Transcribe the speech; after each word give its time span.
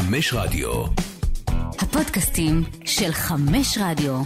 חמש 0.00 0.34
רדיו. 0.34 0.84
הפודקאסטים 1.78 2.62
של 2.84 3.12
חמש 3.12 3.78
רדיו. 3.80 4.22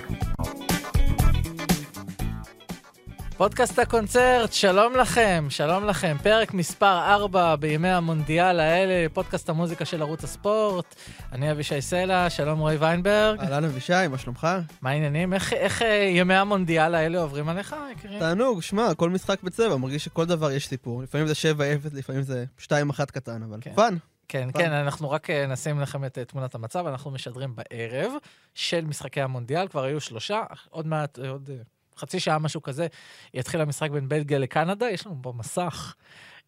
פודקאסט 3.36 3.78
הקונצרט, 3.78 4.52
שלום 4.52 4.96
לכם, 4.96 5.46
שלום 5.48 5.84
לכם. 5.84 6.16
פרק 6.22 6.54
מספר 6.54 7.14
4 7.14 7.56
בימי 7.56 7.88
המונדיאל 7.88 8.60
האלה, 8.60 9.06
פודקאסט 9.12 9.48
המוזיקה 9.48 9.84
של 9.84 10.02
ערוץ 10.02 10.24
הספורט. 10.24 10.94
אני 11.32 11.50
אבישי 11.50 11.80
סלע, 11.80 12.30
שלום 12.30 12.58
רועי 12.58 12.76
ויינברג. 12.76 13.40
אהלן 13.40 13.64
אבישי, 13.64 14.08
מה 14.10 14.18
שלומך? 14.18 14.48
מה 14.82 14.90
העניינים? 14.90 15.34
איך, 15.34 15.52
איך 15.52 15.82
אה, 15.82 16.10
ימי 16.14 16.34
המונדיאל 16.34 16.94
האלה 16.94 17.18
עוברים 17.18 17.48
עליך, 17.48 17.76
יקירי? 17.92 18.18
תענוג, 18.18 18.62
שמע, 18.62 18.94
כל 18.94 19.10
משחק 19.10 19.42
בצבע, 19.42 19.76
מרגיש 19.76 20.04
שכל 20.04 20.24
דבר 20.24 20.50
יש 20.50 20.68
סיפור. 20.68 21.02
לפעמים 21.02 21.26
זה 21.26 21.34
7-0, 21.34 21.88
לפעמים 21.92 22.22
זה 22.22 22.44
2-1 22.58 22.64
קטן, 23.12 23.42
אבל 23.42 23.58
כן. 23.60 23.72
fun. 23.74 23.96
כן, 24.28 24.52
פעם. 24.52 24.62
כן, 24.62 24.72
אנחנו 24.72 25.10
רק 25.10 25.30
אה, 25.30 25.46
נשים 25.46 25.80
לכם 25.80 26.04
את 26.04 26.18
אה, 26.18 26.24
תמונת 26.24 26.54
המצב, 26.54 26.86
אנחנו 26.86 27.10
משדרים 27.10 27.54
בערב 27.56 28.12
של 28.54 28.84
משחקי 28.84 29.20
המונדיאל, 29.20 29.68
כבר 29.68 29.84
היו 29.84 30.00
שלושה, 30.00 30.42
עוד 30.70 30.86
מעט, 30.86 31.18
אה, 31.18 31.28
עוד 31.28 31.50
חצי 31.96 32.20
שעה, 32.20 32.38
משהו 32.38 32.62
כזה, 32.62 32.86
יתחיל 33.34 33.60
המשחק 33.60 33.90
בין 33.90 34.08
בלגיה 34.08 34.38
לקנדה, 34.38 34.90
יש 34.90 35.06
לנו 35.06 35.16
פה 35.22 35.32
מסך. 35.36 35.94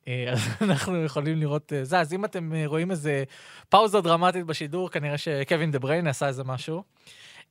אז 0.32 0.40
אנחנו 0.60 1.04
יכולים 1.04 1.38
לראות 1.38 1.72
זה, 1.82 2.00
אז 2.00 2.12
אם 2.12 2.24
אתם 2.24 2.52
רואים 2.66 2.90
איזה 2.90 3.24
פאוזה 3.68 4.00
דרמטית 4.00 4.46
בשידור, 4.46 4.90
כנראה 4.90 5.18
שקווין 5.18 5.70
דה 5.70 5.78
בריין 5.78 6.06
עשה 6.06 6.28
איזה 6.28 6.44
משהו. 6.44 6.82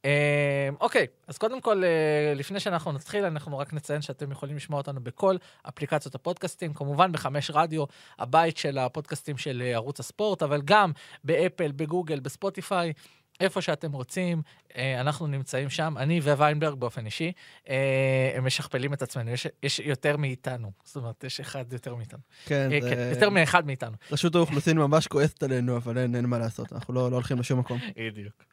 אה, 0.05 0.69
אוקיי, 0.81 1.07
אז 1.27 1.37
קודם 1.37 1.61
כל, 1.61 1.83
אה, 1.83 2.33
לפני 2.35 2.59
שאנחנו 2.59 2.91
נתחיל, 2.91 3.25
אנחנו 3.25 3.57
רק 3.57 3.73
נציין 3.73 4.01
שאתם 4.01 4.31
יכולים 4.31 4.55
לשמוע 4.55 4.77
אותנו 4.77 5.03
בכל 5.03 5.35
אפליקציות 5.69 6.15
הפודקאסטים, 6.15 6.73
כמובן 6.73 7.11
בחמש 7.11 7.51
רדיו, 7.53 7.83
הבית 8.19 8.57
של 8.57 8.77
הפודקאסטים 8.77 9.37
של 9.37 9.61
אה, 9.65 9.73
ערוץ 9.73 9.99
הספורט, 9.99 10.43
אבל 10.43 10.61
גם 10.65 10.91
באפל, 11.23 11.71
בגוגל, 11.71 12.19
בספוטיפיי. 12.19 12.93
איפה 13.39 13.61
שאתם 13.61 13.91
רוצים, 13.91 14.41
אה, 14.77 15.01
אנחנו 15.01 15.27
נמצאים 15.27 15.69
שם, 15.69 15.95
אני 15.97 16.19
וויינברג 16.19 16.79
באופן 16.79 17.05
אישי, 17.05 17.31
אה, 17.69 18.33
הם 18.35 18.45
משכפלים 18.45 18.93
את 18.93 19.01
עצמנו, 19.01 19.31
יש, 19.31 19.47
יש 19.63 19.79
יותר 19.79 20.17
מאיתנו, 20.17 20.71
זאת 20.83 20.95
אומרת, 20.95 21.23
יש 21.23 21.39
אחד 21.39 21.73
יותר 21.73 21.95
מאיתנו. 21.95 22.19
כן, 22.45 22.69
אה, 22.71 22.81
זה... 22.81 22.89
כן, 22.89 23.09
יותר 23.13 23.29
מאחד 23.29 23.65
מאיתנו. 23.65 23.95
רשות 24.11 24.35
האוכלוסין 24.35 24.77
ממש 24.77 25.07
כועסת 25.07 25.43
עלינו, 25.43 25.77
אבל 25.77 25.97
אין, 25.97 26.15
אין 26.15 26.25
מה 26.25 26.39
לעשות, 26.39 26.73
אנחנו 26.73 26.93
לא, 26.93 27.11
לא 27.11 27.15
הולכים 27.15 27.39
לשום 27.39 27.59
מקום. 27.59 27.79
בדיוק. 28.11 28.43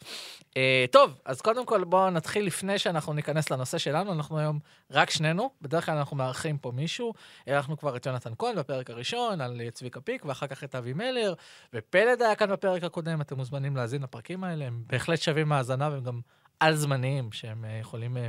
טוב, 0.91 1.19
אז 1.25 1.41
קודם 1.41 1.67
כל 1.67 1.85
בואו 1.85 2.11
נתחיל 2.11 2.47
לפני 2.47 2.79
שאנחנו 2.79 3.13
ניכנס 3.13 3.51
לנושא 3.51 3.79
שלנו, 3.79 4.13
אנחנו 4.13 4.39
היום 4.39 4.59
רק 4.91 5.11
שנינו, 5.11 5.51
בדרך 5.63 5.87
כלל 5.87 5.97
אנחנו 5.97 6.17
מארחים 6.17 6.59
פה 6.59 6.73
מישהו, 6.75 7.15
אירחנו 7.47 7.77
כבר 7.77 7.97
את 7.97 8.07
יונתן 8.07 8.33
כהן 8.39 8.57
בפרק 8.57 8.91
הראשון, 8.91 9.41
על 9.41 9.61
צביקה 9.73 10.01
פיק, 10.01 10.25
ואחר 10.25 10.47
כך 10.47 10.65
את 10.65 10.75
אבי 10.75 10.93
מלר, 10.93 11.35
ופלד 11.75 12.23
היה 12.23 12.35
כאן 12.35 12.51
בפרק 12.51 12.85
הקודם, 12.85 13.21
אתם 13.21 13.37
מוזמנים 13.37 13.77
להאזין 13.77 14.03
לפרקים 14.03 14.45
האלה, 14.45 14.69
הם 14.73 14.83
בהחלט 14.87 15.21
שווים 15.21 15.53
האזנה 15.53 15.89
והם 15.93 16.03
גם 16.03 16.21
על 16.61 16.77
זמניים, 16.77 17.33
שהם 17.33 17.65
uh, 17.65 17.81
יכולים 17.81 18.17
uh, 18.17 18.21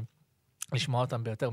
לשמוע 0.75 1.02
אותם 1.02 1.23
ביותר 1.23 1.50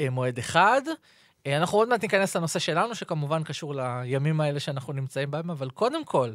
ממועד 0.00 0.38
אחד. 0.38 0.82
Uh, 0.86 1.48
אנחנו 1.56 1.78
עוד 1.78 1.88
מעט 1.88 2.02
ניכנס 2.02 2.36
לנושא 2.36 2.58
שלנו, 2.58 2.94
שכמובן 2.94 3.42
קשור 3.44 3.74
לימים 3.74 4.40
האלה 4.40 4.60
שאנחנו 4.60 4.92
נמצאים 4.92 5.30
בהם, 5.30 5.50
אבל 5.50 5.70
קודם 5.70 6.04
כל, 6.04 6.32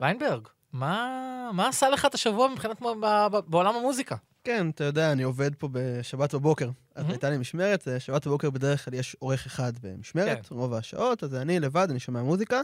ויינברג, 0.00 0.48
מה, 0.72 1.50
מה 1.52 1.68
עשה 1.68 1.88
לך 1.88 2.06
את 2.06 2.14
השבוע 2.14 2.48
מבחינת 2.48 2.82
ב- 3.02 3.38
בעולם 3.46 3.74
המוזיקה? 3.74 4.16
כן, 4.44 4.70
אתה 4.70 4.84
יודע, 4.84 5.12
אני 5.12 5.22
עובד 5.22 5.54
פה 5.54 5.68
בשבת 5.72 6.34
בבוקר. 6.34 6.68
אז 6.94 7.02
מהמם. 7.02 7.10
הייתה 7.10 7.30
לי 7.30 7.38
משמרת, 7.38 7.88
אה, 7.88 8.00
שבת 8.00 8.26
בבוקר 8.26 8.50
בדרך 8.50 8.84
כלל 8.84 8.94
יש 8.94 9.16
עורך 9.18 9.46
אחד 9.46 9.72
במשמרת, 9.82 10.46
כן. 10.46 10.54
רוב 10.54 10.74
השעות, 10.74 11.24
אז 11.24 11.34
אני 11.34 11.60
לבד, 11.60 11.86
אני 11.90 12.00
שומע 12.00 12.22
מוזיקה. 12.22 12.60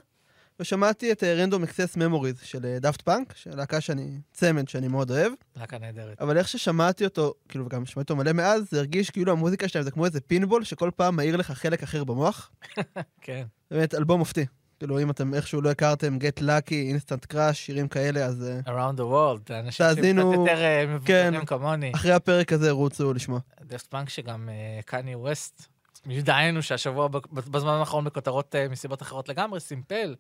ושמעתי 0.62 1.12
את 1.12 1.22
Random 1.25 1.62
Access 1.62 1.97
Memories 1.97 2.41
של 2.42 2.78
דאפט 2.80 3.02
פאנק, 3.02 3.36
של 3.36 3.56
להקה 3.56 3.80
שאני, 3.80 4.18
צמד 4.32 4.69
שאני 4.69 4.88
מאוד 4.88 5.10
אוהב. 5.10 5.32
להקה 5.56 5.78
נהדרת. 5.78 6.20
אבל 6.20 6.38
איך 6.38 6.48
ששמעתי 6.48 7.04
אותו, 7.04 7.34
כאילו, 7.48 7.66
וגם 7.66 7.86
שמעתי 7.86 8.12
אותו 8.12 8.16
מלא 8.16 8.32
מאז, 8.32 8.70
זה 8.70 8.78
הרגיש 8.78 9.10
כאילו 9.10 9.32
המוזיקה 9.32 9.69
שלהם 9.69 9.84
זה 9.84 9.91
כמו 9.91 10.04
איזה 10.04 10.20
פינבול, 10.20 10.64
שכל 10.64 10.91
פעם 10.97 11.16
מאיר 11.16 11.37
לך 11.37 11.50
חלק 11.50 11.82
אחר 11.82 12.04
במוח. 12.04 12.50
כן. 13.20 13.42
באמת, 13.70 13.94
אלבום 13.94 14.19
מופתי. 14.19 14.47
כאילו, 14.78 15.03
אם 15.03 15.10
אתם 15.10 15.34
איכשהו 15.34 15.60
לא 15.60 15.70
הכרתם, 15.70 16.19
Get 16.20 16.42
Lucky, 16.42 16.70
Instant 16.70 17.34
Crush, 17.34 17.53
שירים 17.53 17.88
כאלה, 17.88 18.25
אז 18.25 18.44
אה, 18.44 18.60
Around 18.66 18.97
the 18.97 19.03
World, 19.03 19.53
אנשים 19.53 19.70
שקצת 19.70 19.97
תאזינו, 19.97 20.32
יותר 20.32 20.62
אה, 20.62 20.84
מבוגרים 20.87 21.41
כן. 21.41 21.47
כמוני. 21.47 21.92
אחרי 21.94 22.12
הפרק 22.12 22.53
הזה 22.53 22.70
רוצו 22.70 23.14
לשמוע. 23.14 23.41
דפט 23.60 23.87
פאנק 23.87 24.08
שגם 24.08 24.48
אה, 24.48 24.81
קניה 24.82 25.19
ווסט, 25.19 25.72
דהיינו 26.06 26.62
שהשבוע 26.62 27.08
בזמן 27.32 27.72
האחרון 27.72 28.04
בכותרות 28.04 28.54
אה, 28.54 28.69
מסיבות 28.69 29.03
אחרות 29.03 29.28
לגמרי, 29.28 29.60
סימפל. 29.60 30.14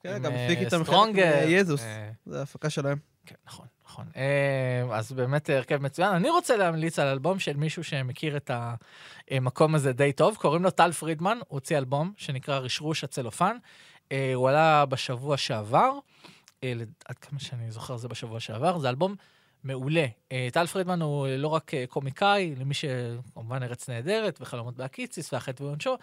כן, 0.00 0.22
גם 0.22 0.32
אה, 0.32 0.46
הפיק 0.46 0.58
איתם 0.58 0.84
חלק 0.84 1.14
מיזוס. 1.46 1.82
אה, 1.82 2.10
זה 2.26 2.40
ההפקה 2.40 2.70
שלהם. 2.70 2.98
כן, 3.26 3.34
נכון, 3.46 3.66
נכון. 3.86 4.06
אה, 4.16 4.96
אז 4.96 5.12
באמת 5.12 5.50
הרכב 5.50 5.82
מצוין. 5.82 6.14
אני 6.14 6.30
רוצה 6.30 6.56
להמליץ 6.56 6.98
על 6.98 7.08
אלבום 7.08 7.38
של 7.38 7.56
מישהו 7.56 7.84
שמכיר 7.84 8.36
את 8.36 8.50
המקום 9.30 9.74
הזה 9.74 9.92
די 9.92 10.12
טוב, 10.12 10.36
קוראים 10.36 10.62
לו 10.62 10.70
טל 10.70 10.92
פרידמן, 10.92 11.38
הוא 11.38 11.46
הוציא 11.48 11.78
אלבום 11.78 12.12
שנקרא 12.16 12.58
רשרוש 12.58 13.04
הצלופן. 13.04 13.56
אה, 14.12 14.32
הוא 14.34 14.48
עלה 14.48 14.86
בשבוע 14.86 15.36
שעבר, 15.36 15.92
אה, 16.64 16.72
עד 17.08 17.18
כמה 17.18 17.40
שאני 17.40 17.70
זוכר 17.70 17.96
זה 17.96 18.08
בשבוע 18.08 18.40
שעבר, 18.40 18.78
זה 18.78 18.88
אלבום 18.88 19.14
מעולה. 19.64 20.06
אה, 20.32 20.48
טל 20.52 20.66
פרידמן 20.66 21.02
הוא 21.02 21.26
לא 21.28 21.48
רק 21.48 21.74
אה, 21.74 21.84
קומיקאי, 21.88 22.54
למי 22.58 22.74
שכמובן 22.74 23.62
ארץ 23.62 23.88
נהדרת 23.88 24.38
וחלומות 24.40 24.76
בהקיציס 24.76 25.32
והחטא 25.32 25.62
ועונשו, 25.62 25.90
אה, 25.90 25.96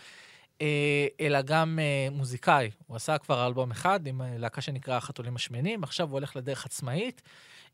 אלא 1.22 1.42
גם 1.42 1.80
אה, 1.82 2.08
מוזיקאי. 2.12 2.72
הוא 2.88 2.96
עשה 2.96 3.18
כבר 3.18 3.48
אלבום 3.48 3.72
אחד 3.72 4.08
עם 4.08 4.22
אה, 4.22 4.38
להקה 4.38 4.62
שנקרא 4.62 4.98
החתולים 4.98 5.36
השמנים, 5.36 5.84
עכשיו 5.84 6.08
הוא 6.08 6.14
הולך 6.14 6.36
לדרך 6.36 6.66
עצמאית. 6.66 7.22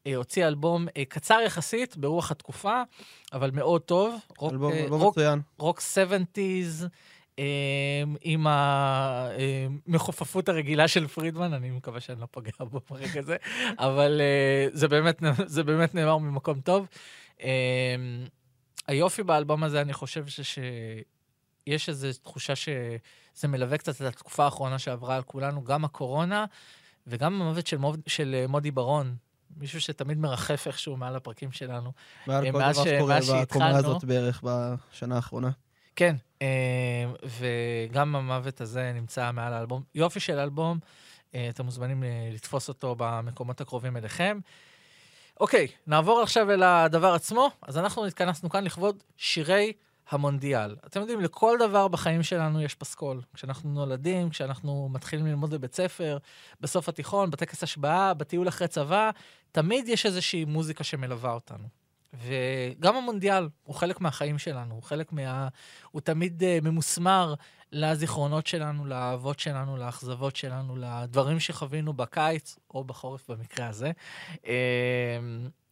אה, 0.08 0.16
הוציא 0.16 0.47
אלבום 0.47 0.88
אה, 0.97 1.06
קצר 1.06 1.40
יחסית, 1.46 1.97
ברוח 1.97 2.31
התקופה, 2.31 2.84
אבל 3.34 3.52
מאוד 3.52 3.81
טוב. 3.81 4.16
רוק, 4.38 4.52
אלבום 4.52 4.74
אה, 4.74 4.84
אלבום 4.84 5.02
רוק, 5.02 5.18
מצוין. 5.18 5.41
רוק 5.59 5.80
70's, 5.80 6.86
אה, 7.40 8.03
עם 8.22 8.47
המחופפות 9.88 10.50
הרגילה 10.50 10.88
של 10.88 11.08
פרידמן, 11.08 11.53
אני 11.53 11.72
מקווה 11.72 12.00
שאני 12.00 12.22
לא 12.22 12.25
פוגע 12.31 12.52
בו 12.59 12.80
ברגע 12.90 13.20
הזה, 13.20 13.38
אבל 13.80 14.22
אה, 14.22 14.68
זה 14.74 14.88
באמת, 14.88 15.24
זה 15.46 15.64
באמת 15.64 15.96
נאמר 15.96 16.18
ממקום 16.18 16.62
טוב. 16.62 16.88
אה, 17.44 17.96
היופי 18.88 19.24
באלבום 19.24 19.64
הזה, 19.64 19.81
אני 19.81 19.94
חושב 19.94 20.28
ש... 20.28 20.59
שיש 21.69 21.89
איזו 21.89 22.07
תחושה 22.23 22.55
שזה 22.55 23.47
מלווה 23.47 23.77
קצת 23.77 23.95
את 23.95 24.01
התקופה 24.01 24.45
האחרונה 24.45 24.79
שעברה 24.79 25.16
על 25.16 25.23
כולנו, 25.23 25.63
גם 25.63 25.85
הקורונה 25.85 26.45
וגם 27.07 27.41
המוות 27.41 27.67
של, 27.67 27.77
מוד, 27.77 27.99
של 28.07 28.35
אה, 28.35 28.47
מודי 28.47 28.72
ברון, 28.72 29.16
מישהו 29.57 29.81
שתמיד 29.81 30.17
מרחף 30.17 30.67
איכשהו 30.67 30.97
מעל 30.97 31.16
הפרקים 31.16 31.51
שלנו. 31.51 31.91
מעל 32.27 32.45
אה, 32.45 32.51
כל 32.51 32.59
דבר 32.59 32.73
שקורה 32.73 33.19
בקומה. 33.41 33.69
הזאת 33.69 34.03
בערך 34.03 34.44
בשנה 34.44 35.16
האחרונה. 35.16 35.49
כן, 35.95 36.16
אה, 36.41 36.47
וגם 37.23 38.16
המוות 38.16 38.61
הזה 38.61 38.91
נמצא 38.95 39.31
מעל 39.31 39.53
האלבום. 39.53 39.83
יופי 39.95 40.19
של 40.19 40.39
אלבום, 40.39 40.79
אתם 41.29 41.66
מוזמנים 41.66 42.03
לתפוס 42.33 42.69
אותו 42.69 42.95
במקומות 42.97 43.61
הקרובים 43.61 43.97
אליכם. 43.97 44.39
אוקיי, 45.39 45.67
נעבור 45.88 46.22
עכשיו 46.22 46.51
אל 46.51 46.63
הדבר 46.63 47.13
עצמו. 47.13 47.49
אז 47.61 47.78
אנחנו 47.78 48.05
התכנסנו 48.05 48.49
כאן 48.49 48.63
לכבוד 48.63 49.03
שירי 49.17 49.73
המונדיאל. 50.11 50.75
אתם 50.85 50.99
יודעים, 50.99 51.22
לכל 51.22 51.57
דבר 51.59 51.88
בחיים 51.88 52.23
שלנו 52.23 52.61
יש 52.61 52.75
פסקול. 52.75 53.22
כשאנחנו 53.33 53.69
נולדים, 53.69 54.29
כשאנחנו 54.29 54.89
מתחילים 54.91 55.25
ללמוד 55.25 55.53
בבית 55.53 55.75
ספר, 55.75 56.17
בסוף 56.61 56.89
התיכון, 56.89 57.29
בטקס 57.31 57.63
השבעה, 57.63 58.13
בטיול 58.13 58.47
אחרי 58.47 58.67
צבא, 58.67 59.09
תמיד 59.51 59.88
יש 59.88 60.05
איזושהי 60.05 60.45
מוזיקה 60.45 60.83
שמלווה 60.83 61.31
אותנו. 61.31 61.67
וגם 62.13 62.95
המונדיאל 62.95 63.49
הוא 63.63 63.75
חלק 63.75 64.01
מהחיים 64.01 64.38
שלנו, 64.38 64.75
הוא 64.75 64.83
חלק 64.83 65.11
מה... 65.11 65.47
הוא 65.91 66.01
תמיד 66.01 66.43
uh, 66.43 66.66
ממוסמר 66.66 67.33
לזיכרונות 67.72 68.47
שלנו, 68.47 68.85
לאהבות 68.85 69.39
שלנו, 69.39 69.78
לאכזבות 69.78 70.35
שלנו, 70.35 70.75
לדברים 70.75 71.39
שחווינו 71.39 71.93
בקיץ, 71.93 72.57
או 72.73 72.84
בחורף 72.84 73.29
במקרה 73.29 73.67
הזה. 73.67 73.91
Uh, 74.34 74.47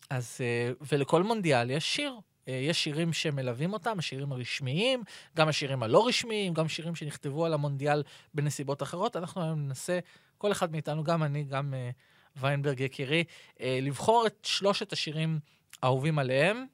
אז, 0.09 0.37
uh, 0.37 0.85
ולכל 0.91 1.23
מונדיאל 1.23 1.71
יש 1.71 1.95
שיר. 1.95 2.19
Uh, 2.49 2.51
יש 2.51 2.83
שירים 2.83 3.13
שמלווים 3.13 3.73
אותם, 3.73 3.99
השירים 3.99 4.31
הרשמיים, 4.31 5.03
גם 5.35 5.47
השירים 5.47 5.83
הלא 5.83 6.07
רשמיים, 6.07 6.53
גם 6.53 6.67
שירים 6.67 6.95
שנכתבו 6.95 7.45
על 7.45 7.53
המונדיאל 7.53 8.03
בנסיבות 8.33 8.83
אחרות. 8.83 9.15
אנחנו 9.15 9.43
היום 9.43 9.59
ננסה, 9.59 9.99
כל 10.37 10.51
אחד 10.51 10.71
מאיתנו, 10.71 11.03
גם 11.03 11.23
אני, 11.23 11.43
גם 11.43 11.73
uh, 11.73 12.39
ויינברג 12.41 12.79
יקירי, 12.79 13.23
uh, 13.57 13.61
לבחור 13.81 14.27
את 14.27 14.39
שלושת 14.43 14.93
השירים 14.93 15.39
אהובים 15.83 16.19
עליהם. 16.19 16.65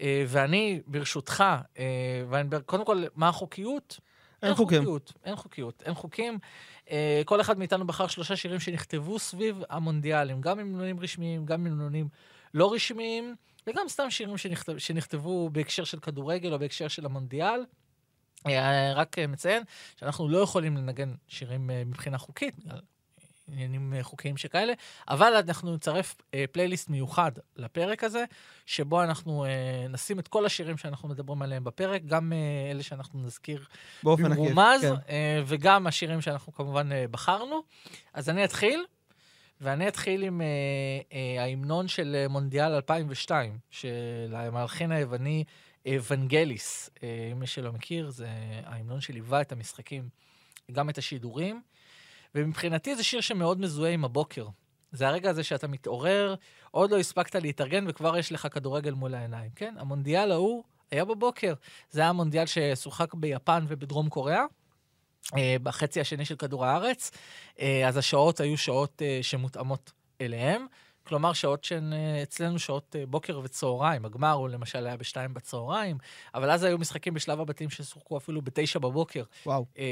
אה, 0.00 0.24
ואני, 0.26 0.80
ברשותך, 0.86 1.44
אה, 1.78 1.84
ויינברג, 2.28 2.62
קודם 2.62 2.84
כל, 2.84 3.04
מה 3.16 3.28
החוקיות? 3.28 4.00
אין 4.42 4.54
חוקים. 4.54 4.78
חוקיות, 4.78 5.12
אין 5.24 5.36
חוקיות, 5.36 5.82
אין 5.86 5.94
חוקים. 5.94 6.38
אה, 6.90 7.22
כל 7.24 7.40
אחד 7.40 7.58
מאיתנו 7.58 7.86
בחר 7.86 8.06
שלושה 8.06 8.36
שירים 8.36 8.60
שנכתבו 8.60 9.18
סביב 9.18 9.62
המונדיאלים, 9.70 10.40
גם 10.40 10.58
ממנונים 10.58 11.00
רשמיים, 11.00 11.46
גם 11.46 11.64
ממנונים 11.64 12.08
לא 12.54 12.72
רשמיים, 12.72 13.34
וגם 13.66 13.88
סתם 13.88 14.10
שירים 14.10 14.36
שנכתב, 14.36 14.78
שנכתבו 14.78 15.50
בהקשר 15.50 15.84
של 15.84 16.00
כדורגל 16.00 16.52
או 16.52 16.58
בהקשר 16.58 16.88
של 16.88 17.06
המונדיאל. 17.06 17.60
אה, 18.46 18.92
רק 18.94 19.18
אה, 19.18 19.26
מציין 19.26 19.62
שאנחנו 19.96 20.28
לא 20.28 20.38
יכולים 20.38 20.76
לנגן 20.76 21.14
שירים 21.28 21.70
אה, 21.70 21.82
מבחינה 21.86 22.18
חוקית, 22.18 22.54
עניינים 23.52 23.94
חוקיים 24.02 24.36
שכאלה, 24.36 24.72
אבל 25.08 25.32
אנחנו 25.48 25.74
נצרף 25.74 26.16
אה, 26.34 26.44
פלייליסט 26.52 26.88
מיוחד 26.88 27.32
לפרק 27.56 28.04
הזה, 28.04 28.24
שבו 28.66 29.02
אנחנו 29.02 29.44
אה, 29.44 29.86
נשים 29.88 30.18
את 30.18 30.28
כל 30.28 30.46
השירים 30.46 30.76
שאנחנו 30.76 31.08
מדברים 31.08 31.42
עליהם 31.42 31.64
בפרק, 31.64 32.02
גם 32.06 32.32
אה, 32.32 32.70
אלה 32.70 32.82
שאנחנו 32.82 33.22
נזכיר. 33.22 33.64
במרומז, 34.02 34.80
כן. 34.80 34.94
אה, 35.08 35.42
וגם 35.46 35.86
השירים 35.86 36.20
שאנחנו 36.20 36.52
כמובן 36.52 36.92
אה, 36.92 37.04
בחרנו. 37.10 37.62
אז 38.14 38.28
אני 38.28 38.44
אתחיל, 38.44 38.84
ואני 39.60 39.88
אתחיל 39.88 40.22
עם 40.22 40.40
אה, 40.40 40.46
אה, 41.12 41.42
ההמנון 41.42 41.88
של 41.88 42.16
אה, 42.18 42.28
מונדיאל 42.28 42.72
2002, 42.72 43.58
של 43.70 44.34
המלחין 44.34 44.92
היווני 44.92 45.44
ונגליס. 45.88 46.90
אה, 47.02 47.32
מי 47.36 47.46
שלא 47.46 47.72
מכיר, 47.72 48.10
זה 48.10 48.28
ההמנון 48.64 49.00
שליווה 49.00 49.40
את 49.40 49.52
המשחקים, 49.52 50.08
גם 50.72 50.90
את 50.90 50.98
השידורים. 50.98 51.62
ומבחינתי 52.34 52.96
זה 52.96 53.02
שיר 53.02 53.20
שמאוד 53.20 53.60
מזוהה 53.60 53.92
עם 53.92 54.04
הבוקר. 54.04 54.46
זה 54.92 55.08
הרגע 55.08 55.30
הזה 55.30 55.44
שאתה 55.44 55.68
מתעורר, 55.68 56.34
עוד 56.70 56.90
לא 56.90 56.98
הספקת 56.98 57.34
להתארגן 57.34 57.84
וכבר 57.88 58.18
יש 58.18 58.32
לך 58.32 58.48
כדורגל 58.50 58.92
מול 58.92 59.14
העיניים, 59.14 59.50
כן? 59.56 59.74
המונדיאל 59.78 60.32
ההוא 60.32 60.64
היה 60.90 61.04
בבוקר. 61.04 61.54
זה 61.90 62.00
היה 62.00 62.12
מונדיאל 62.12 62.46
ששוחק 62.46 63.14
ביפן 63.14 63.64
ובדרום 63.68 64.08
קוריאה. 64.08 64.44
אה, 65.36 65.56
בחצי 65.62 66.00
השני 66.00 66.24
של 66.24 66.36
כדור 66.36 66.66
הארץ, 66.66 67.10
אה, 67.60 67.88
אז 67.88 67.96
השעות 67.96 68.40
היו 68.40 68.56
שעות 68.56 69.02
אה, 69.02 69.18
שמותאמות 69.22 69.92
אליהם. 70.20 70.66
כלומר, 71.08 71.32
שעות 71.32 71.64
שהן 71.64 71.92
אה, 71.92 72.22
אצלנו 72.22 72.58
שעות 72.58 72.96
אה, 72.98 73.06
בוקר 73.06 73.40
וצהריים. 73.44 74.04
הגמר 74.04 74.32
הוא 74.32 74.48
למשל 74.48 74.86
היה 74.86 74.96
בשתיים 74.96 75.34
בצהריים, 75.34 75.98
אבל 76.34 76.50
אז 76.50 76.64
היו 76.64 76.78
משחקים 76.78 77.14
בשלב 77.14 77.40
הבתים 77.40 77.70
ששוחקו 77.70 78.16
אפילו 78.16 78.42
בתשע 78.42 78.78
בבוקר. 78.78 79.22
וואו. 79.46 79.66
אה, 79.78 79.84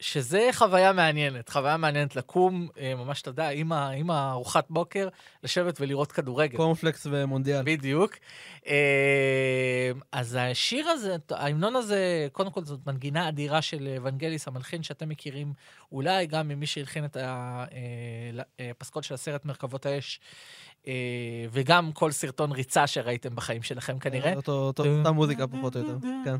שזה 0.00 0.48
חוויה 0.52 0.92
מעניינת, 0.92 1.48
חוויה 1.48 1.76
מעניינת 1.76 2.16
לקום, 2.16 2.68
ממש, 2.96 3.22
אתה 3.22 3.30
יודע, 3.30 3.48
עם 3.48 4.10
הארוחת 4.10 4.66
בוקר, 4.70 5.08
לשבת 5.44 5.80
ולראות 5.80 6.12
כדורגל. 6.12 6.56
קורנפלקס 6.56 7.06
ומונדיאל. 7.10 7.62
בדיוק. 7.64 8.14
אז 10.12 10.38
השיר 10.40 10.88
הזה, 10.88 11.16
ההמנון 11.30 11.76
הזה, 11.76 12.28
קודם 12.32 12.50
כל 12.50 12.64
זאת 12.64 12.80
מנגינה 12.86 13.28
אדירה 13.28 13.62
של 13.62 13.96
ונגליס, 14.02 14.48
המלחין 14.48 14.82
שאתם 14.82 15.08
מכירים 15.08 15.52
אולי 15.92 16.26
גם 16.26 16.48
ממי 16.48 16.66
שהלחין 16.66 17.04
את 17.04 17.16
הפסקול 18.58 19.02
של 19.02 19.14
הסרט 19.14 19.44
מרכבות 19.44 19.86
האש, 19.86 20.20
וגם 21.50 21.92
כל 21.92 22.12
סרטון 22.12 22.52
ריצה 22.52 22.86
שראיתם 22.86 23.34
בחיים 23.34 23.62
שלכם 23.62 23.98
כנראה. 23.98 24.34
אותה 24.48 25.12
מוזיקה 25.12 25.46
פחות 25.46 25.76
או 25.76 25.80
יותר. 25.80 25.96
כן. 26.24 26.36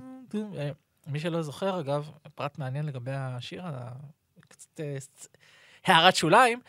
אה, 0.59 0.71
מי 1.07 1.21
שלא 1.21 1.43
זוכר, 1.43 1.81
אגב, 1.81 2.11
פרט 2.35 2.59
מעניין 2.59 2.87
לגבי 2.87 3.13
השיר, 3.15 3.63
קצת 4.49 4.81
אה, 4.81 4.97
הערת 5.85 6.17
שוליים, 6.17 6.61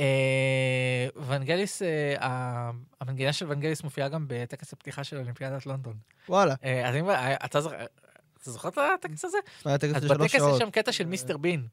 אה, 0.00 1.06
ונגליס, 1.26 1.82
אה, 1.82 2.70
המנגינה 3.00 3.32
של 3.32 3.46
ונגליס 3.48 3.82
מופיעה 3.82 4.08
גם 4.08 4.24
בטקס 4.28 4.72
הפתיחה 4.72 5.04
של 5.04 5.16
אולימפיאדת 5.16 5.66
לונדון. 5.66 5.96
וואלה. 6.28 6.54
אה, 6.64 6.88
אז 6.88 6.94
אה, 7.08 7.34
אתה 7.44 7.60
זוכר, 8.50 8.68
את 8.68 8.78
הטקס 8.78 9.24
הזה? 9.24 9.38
היה 9.64 9.78
טקס 9.78 9.94
אז 9.94 10.02
של 10.02 10.08
שלוש 10.08 10.20
בטקס 10.20 10.34
יש 10.34 10.40
שעות. 10.40 10.58
שם 10.58 10.70
קטע 10.70 10.92
של 10.92 11.06
מיסטר 11.06 11.36
בין. 11.36 11.66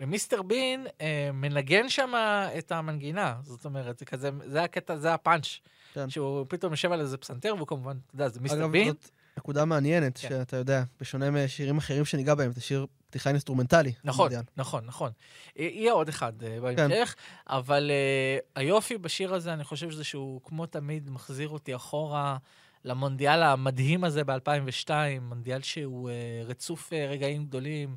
ומיסטר 0.00 0.42
בין 0.42 0.86
אה, 1.00 1.30
מנגן 1.32 1.88
שם 1.88 2.12
את 2.58 2.72
המנגינה, 2.72 3.34
זאת 3.42 3.64
אומרת, 3.64 3.98
זה 3.98 4.04
כזה, 4.04 4.30
זה 4.46 4.62
הקטע, 4.62 4.96
זה 4.96 5.14
הפאנץ'. 5.14 5.58
כן. 5.94 6.10
שהוא 6.10 6.46
פתאום 6.48 6.72
יושב 6.72 6.92
על 6.92 7.00
איזה 7.00 7.16
פסנתר, 7.16 7.54
והוא 7.56 7.66
כמובן, 7.66 7.96
אתה 8.06 8.14
יודע, 8.14 8.28
זה 8.28 8.40
מיסטר 8.40 8.58
אגב, 8.58 8.72
בין. 8.72 8.88
זאת 8.88 9.10
נקודה 9.38 9.64
מעניינת, 9.64 10.18
כן. 10.18 10.28
שאתה 10.28 10.56
יודע, 10.56 10.82
בשונה 11.00 11.30
משירים 11.30 11.78
אחרים 11.78 12.04
שניגע 12.04 12.34
בהם, 12.34 12.52
זה 12.52 12.60
שיר 12.60 12.86
פתיחה 13.10 13.30
אינסטרומנטלי. 13.30 13.92
נכון. 14.04 14.32
נכון, 14.56 14.84
נכון. 14.86 15.10
יהיה 15.56 15.92
עוד 15.92 16.08
אחד 16.08 16.32
אה, 16.42 16.60
בהמשך, 16.60 17.14
אבל 17.48 17.90
אה, 17.90 18.38
היופי 18.54 18.98
בשיר 18.98 19.34
הזה, 19.34 19.52
אני 19.52 19.64
חושב 19.64 19.90
שזה 19.90 20.04
שהוא, 20.04 20.40
כמו 20.44 20.66
תמיד, 20.66 21.10
מחזיר 21.10 21.48
אותי 21.48 21.76
אחורה 21.76 22.36
למונדיאל 22.84 23.42
המדהים 23.42 24.04
הזה 24.04 24.24
ב-2002, 24.24 24.90
מונדיאל 25.20 25.62
שהוא 25.62 26.10
אה, 26.10 26.14
רצוף 26.44 26.92
אה, 26.92 27.06
רגעים 27.06 27.44
גדולים. 27.44 27.96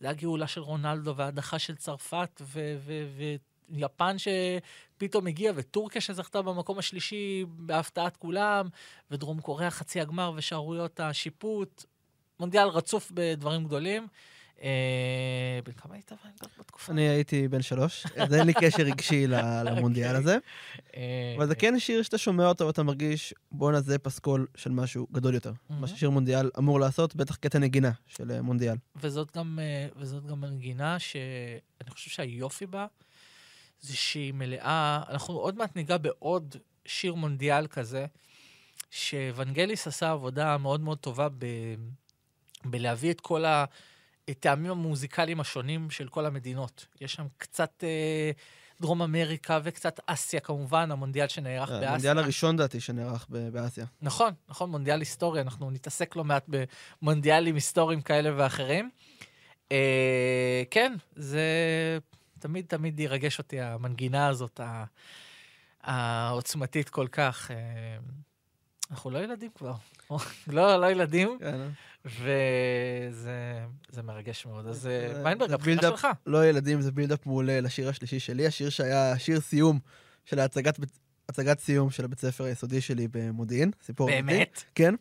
זה 0.00 0.08
הגאולה 0.08 0.46
של 0.46 0.60
רונלדו 0.60 1.16
וההדחה 1.16 1.58
של 1.58 1.76
צרפת 1.76 2.42
ו- 2.42 2.76
ו- 2.78 3.34
ויפן 3.68 4.16
שפתאום 4.18 5.26
הגיעה, 5.26 5.54
וטורקיה 5.56 6.00
שזכתה 6.00 6.42
במקום 6.42 6.78
השלישי 6.78 7.44
בהפתעת 7.48 8.16
כולם, 8.16 8.68
ודרום 9.10 9.40
קוריאה 9.40 9.70
חצי 9.70 10.00
הגמר 10.00 10.32
ושערוריות 10.36 11.00
השיפוט. 11.00 11.84
מונדיאל 12.40 12.68
רצוף 12.68 13.12
בדברים 13.14 13.64
גדולים. 13.64 14.06
אה, 14.62 15.60
בן 15.64 15.72
כמה 15.72 15.94
היית 15.94 16.12
בתקופה? 16.58 16.92
אני 16.92 17.08
הייתי 17.08 17.48
בן 17.48 17.62
שלוש, 17.62 18.06
אז 18.16 18.34
אין 18.34 18.46
לי 18.46 18.52
קשר 18.54 18.82
רגשי 18.82 19.26
ל- 19.26 19.34
למונדיאל 19.66 20.16
הזה, 20.16 20.38
אה, 20.96 21.34
אבל 21.36 21.46
זה 21.46 21.54
כן 21.54 21.78
שיר 21.78 22.02
שאתה 22.02 22.18
שומע 22.18 22.46
אותו 22.46 22.66
ואתה 22.66 22.82
מרגיש, 22.82 23.34
בואנה 23.52 23.80
זה 23.80 23.98
פסקול 23.98 24.46
של 24.56 24.70
משהו 24.70 25.06
גדול 25.12 25.34
יותר. 25.34 25.52
מהמם. 25.70 25.80
מה 25.80 25.88
ששיר 25.88 26.10
מונדיאל 26.10 26.50
אמור 26.58 26.80
לעשות, 26.80 27.16
בטח 27.16 27.36
קטע 27.36 27.58
נגינה 27.58 27.90
של 28.06 28.30
אה, 28.30 28.42
מונדיאל. 28.42 28.76
וזאת 28.96 29.36
גם, 29.36 29.58
אה, 29.62 30.34
מנגינה 30.36 30.98
שאני 30.98 31.90
חושב 31.90 32.10
שהיופי 32.10 32.66
בה 32.66 32.86
זה 33.80 33.96
שהיא 33.96 34.32
מלאה, 34.34 35.02
אנחנו 35.08 35.34
עוד 35.34 35.56
מעט 35.58 35.76
ניגע 35.76 35.96
בעוד 35.96 36.56
שיר 36.84 37.14
מונדיאל 37.14 37.66
כזה, 37.66 38.06
שוונגליס 38.90 39.86
עשה 39.86 40.10
עבודה 40.10 40.58
מאוד 40.58 40.80
מאוד 40.80 40.98
טובה 40.98 41.28
ב, 41.28 41.46
בלהביא 42.64 43.10
את 43.10 43.20
כל 43.20 43.44
הטעמים 44.28 44.70
המוזיקליים 44.70 45.40
השונים 45.40 45.90
של 45.90 46.08
כל 46.08 46.26
המדינות. 46.26 46.86
יש 47.00 47.12
שם 47.12 47.26
קצת 47.38 47.84
אה, 47.84 48.30
דרום 48.80 49.02
אמריקה 49.02 49.58
וקצת 49.62 50.00
אסיה 50.06 50.40
כמובן, 50.40 50.90
המונדיאל 50.90 51.28
שנערך 51.28 51.70
באסיה. 51.70 51.88
המונדיאל 51.88 52.18
הראשון 52.18 52.56
דעתי 52.56 52.80
שנערך 52.80 53.26
באסיה. 53.28 53.86
נכון, 54.02 54.32
נכון, 54.48 54.70
מונדיאל 54.70 54.98
היסטורי, 54.98 55.40
אנחנו 55.40 55.70
נתעסק 55.70 56.16
לא 56.16 56.24
מעט 56.24 56.48
במונדיאלים 57.02 57.54
היסטוריים 57.54 58.00
כאלה 58.00 58.30
ואחרים. 58.36 58.90
אה, 59.72 60.62
כן, 60.70 60.96
זה 61.16 61.48
תמיד 62.38 62.64
תמיד 62.68 63.00
ירגש 63.00 63.38
אותי, 63.38 63.60
המנגינה 63.60 64.28
הזאת, 64.28 64.60
העוצמתית 65.82 66.88
כל 66.88 67.06
כך. 67.12 67.50
אה, 67.50 67.56
אנחנו 68.90 69.10
לא 69.10 69.18
ילדים 69.18 69.50
כבר. 69.54 69.72
לא, 70.48 70.80
לא 70.80 70.90
ילדים, 70.90 71.38
כן, 71.40 71.60
אה? 71.60 71.68
וזה 72.04 73.60
זה 73.88 74.02
מרגש 74.02 74.46
מאוד. 74.46 74.66
אז 74.66 74.86
אה, 74.86 75.22
ויינברג, 75.24 75.48
זה 75.48 75.54
הבחירה. 75.54 75.82
שלך. 75.82 76.08
לא 76.26 76.46
ילדים, 76.46 76.80
זה 76.80 76.92
בילדאפ 76.92 77.26
מעולה 77.26 77.60
לשיר 77.60 77.88
השלישי 77.88 78.20
שלי, 78.20 78.46
השיר 78.46 78.70
שהיה 78.70 79.18
שיר 79.18 79.40
סיום 79.40 79.78
של 80.24 80.38
הצגת 81.28 81.60
סיום 81.60 81.90
של 81.90 82.04
הבית 82.04 82.18
ספר 82.18 82.44
היסודי 82.44 82.80
שלי 82.80 83.08
במודיעין. 83.10 83.70
סיפור. 83.82 84.06
באמת? 84.06 84.62
כן. 84.74 84.94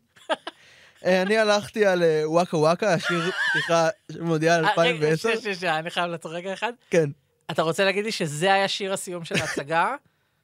אה, 1.06 1.22
אני 1.22 1.38
הלכתי 1.38 1.86
על 1.86 2.04
אה, 2.04 2.24
וואקה 2.25 2.58
וואקה, 2.58 2.94
השיר 2.94 3.32
פתיחה 3.50 3.90
של 4.12 4.22
מונדיאל 4.22 4.66
אה, 4.66 4.72
רגע, 4.78 5.08
2010. 5.08 5.54
שנייה, 5.54 5.80
אני 5.80 5.90
חייב 5.90 6.06
לעצור 6.06 6.34
רגע 6.34 6.54
אחד. 6.54 6.74
כן. 6.90 7.10
אתה 7.52 7.62
רוצה 7.62 7.86
להגיד 7.86 8.06
לי 8.06 8.12
שזה 8.12 8.54
היה 8.54 8.68
שיר 8.68 8.94
הסיום 8.94 9.25
של 9.25 9.36
ההצגה, 9.36 9.96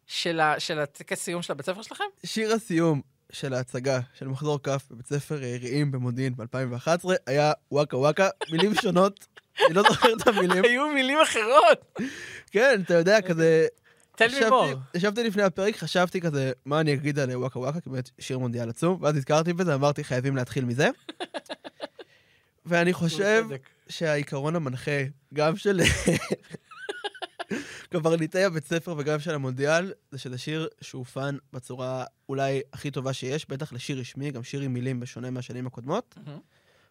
של 0.08 0.80
הטקס 0.80 1.20
סיום 1.20 1.42
של 1.42 1.54
הבית 1.54 1.66
ספר 1.66 1.82
שלכם? 1.82 2.04
שיר 2.24 2.54
הסיום 2.54 3.02
של 3.32 3.54
ההצגה 3.54 4.00
של 4.14 4.28
מחזור 4.28 4.60
כ' 4.64 4.68
בבית 4.92 5.06
ספר 5.08 5.44
אה, 5.44 5.58
רעים 5.62 5.92
במודיעין 5.92 6.36
ב-2011 6.36 7.06
היה 7.28 7.52
וואקה 7.72 7.98
וואקה, 7.98 8.30
מילים 8.52 8.76
שונות, 8.82 9.28
אני 9.66 9.74
לא 9.74 9.84
זוכר 9.90 10.14
את 10.14 10.28
המילים. 10.28 10.64
היו 10.64 10.88
מילים 10.90 11.18
אחרות. 11.24 11.98
כן, 12.52 12.82
אתה 12.86 12.94
יודע, 12.94 13.22
כזה... 13.22 13.68
תן 14.16 14.28
לי 14.30 14.36
ישבתי- 14.38 14.50
מור. 14.50 14.66
ישבתי 14.96 15.24
לפני 15.24 15.44
הפרק, 15.44 15.76
חשבתי 15.78 16.22
כזה, 16.22 16.52
מה 16.66 16.80
אני 16.80 16.94
אגיד 16.94 17.20
על 17.20 17.38
וואקה 17.38 17.60
וואקה, 17.60 17.80
כי 17.82 17.90
באמת 17.90 18.10
שיר 18.20 18.40
מונדיאל 18.40 18.70
עצום, 18.70 18.98
ואז 19.02 19.18
הזכרתי 19.18 19.54
בזה, 19.54 19.74
אמרתי, 19.76 20.04
חייבים 20.04 20.36
להתחיל 20.36 20.66
מזה. 20.66 20.90
ואני 22.66 22.94
חושב 22.94 23.46
שהעיקרון 23.90 24.56
המנחה, 24.56 24.92
גם 25.34 25.56
של 25.58 25.82
קברניטי 27.90 28.44
הבית 28.44 28.66
ספר 28.66 28.96
וגם 28.98 29.20
של 29.20 29.36
המונדיאל, 29.36 29.94
זה 30.12 30.18
שזה 30.18 30.38
שיר 30.38 30.68
שהוא 30.82 31.06
fun 31.06 31.38
בצורה 31.54 32.06
אולי 32.30 32.62
הכי 32.74 32.92
טובה 32.92 33.14
שיש, 33.14 33.50
בטח 33.50 33.74
לשיר 33.74 34.00
רשמי, 34.00 34.32
גם 34.32 34.44
שיר 34.44 34.62
עם 34.62 34.74
מילים 34.74 35.00
בשונה 35.00 35.32
מהשנים 35.32 35.68
הקודמות. 35.68 36.16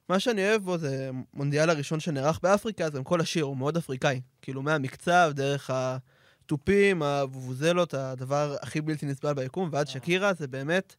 מה 0.08 0.20
שאני 0.20 0.48
אוהב 0.48 0.62
בו 0.62 0.78
זה 0.78 1.10
מונדיאל 1.34 1.70
הראשון 1.70 2.00
שנערך 2.00 2.40
באפריקה, 2.42 2.84
אז 2.84 2.92
גם 2.92 3.04
כל 3.04 3.20
השיר 3.20 3.44
הוא 3.44 3.56
מאוד 3.56 3.76
אפריקאי. 3.76 4.20
כאילו 4.42 4.62
מהמקצב, 4.62 5.32
דרך 5.34 5.70
התופים, 5.74 7.02
הוובוזלות, 7.02 7.94
הדבר 7.94 8.56
הכי 8.62 8.80
בלתי 8.80 9.06
נסבל 9.06 9.32
ביקום, 9.32 9.68
ועד 9.72 9.88
שקירה 9.88 10.32
זה 10.34 10.46
באמת 10.46 10.94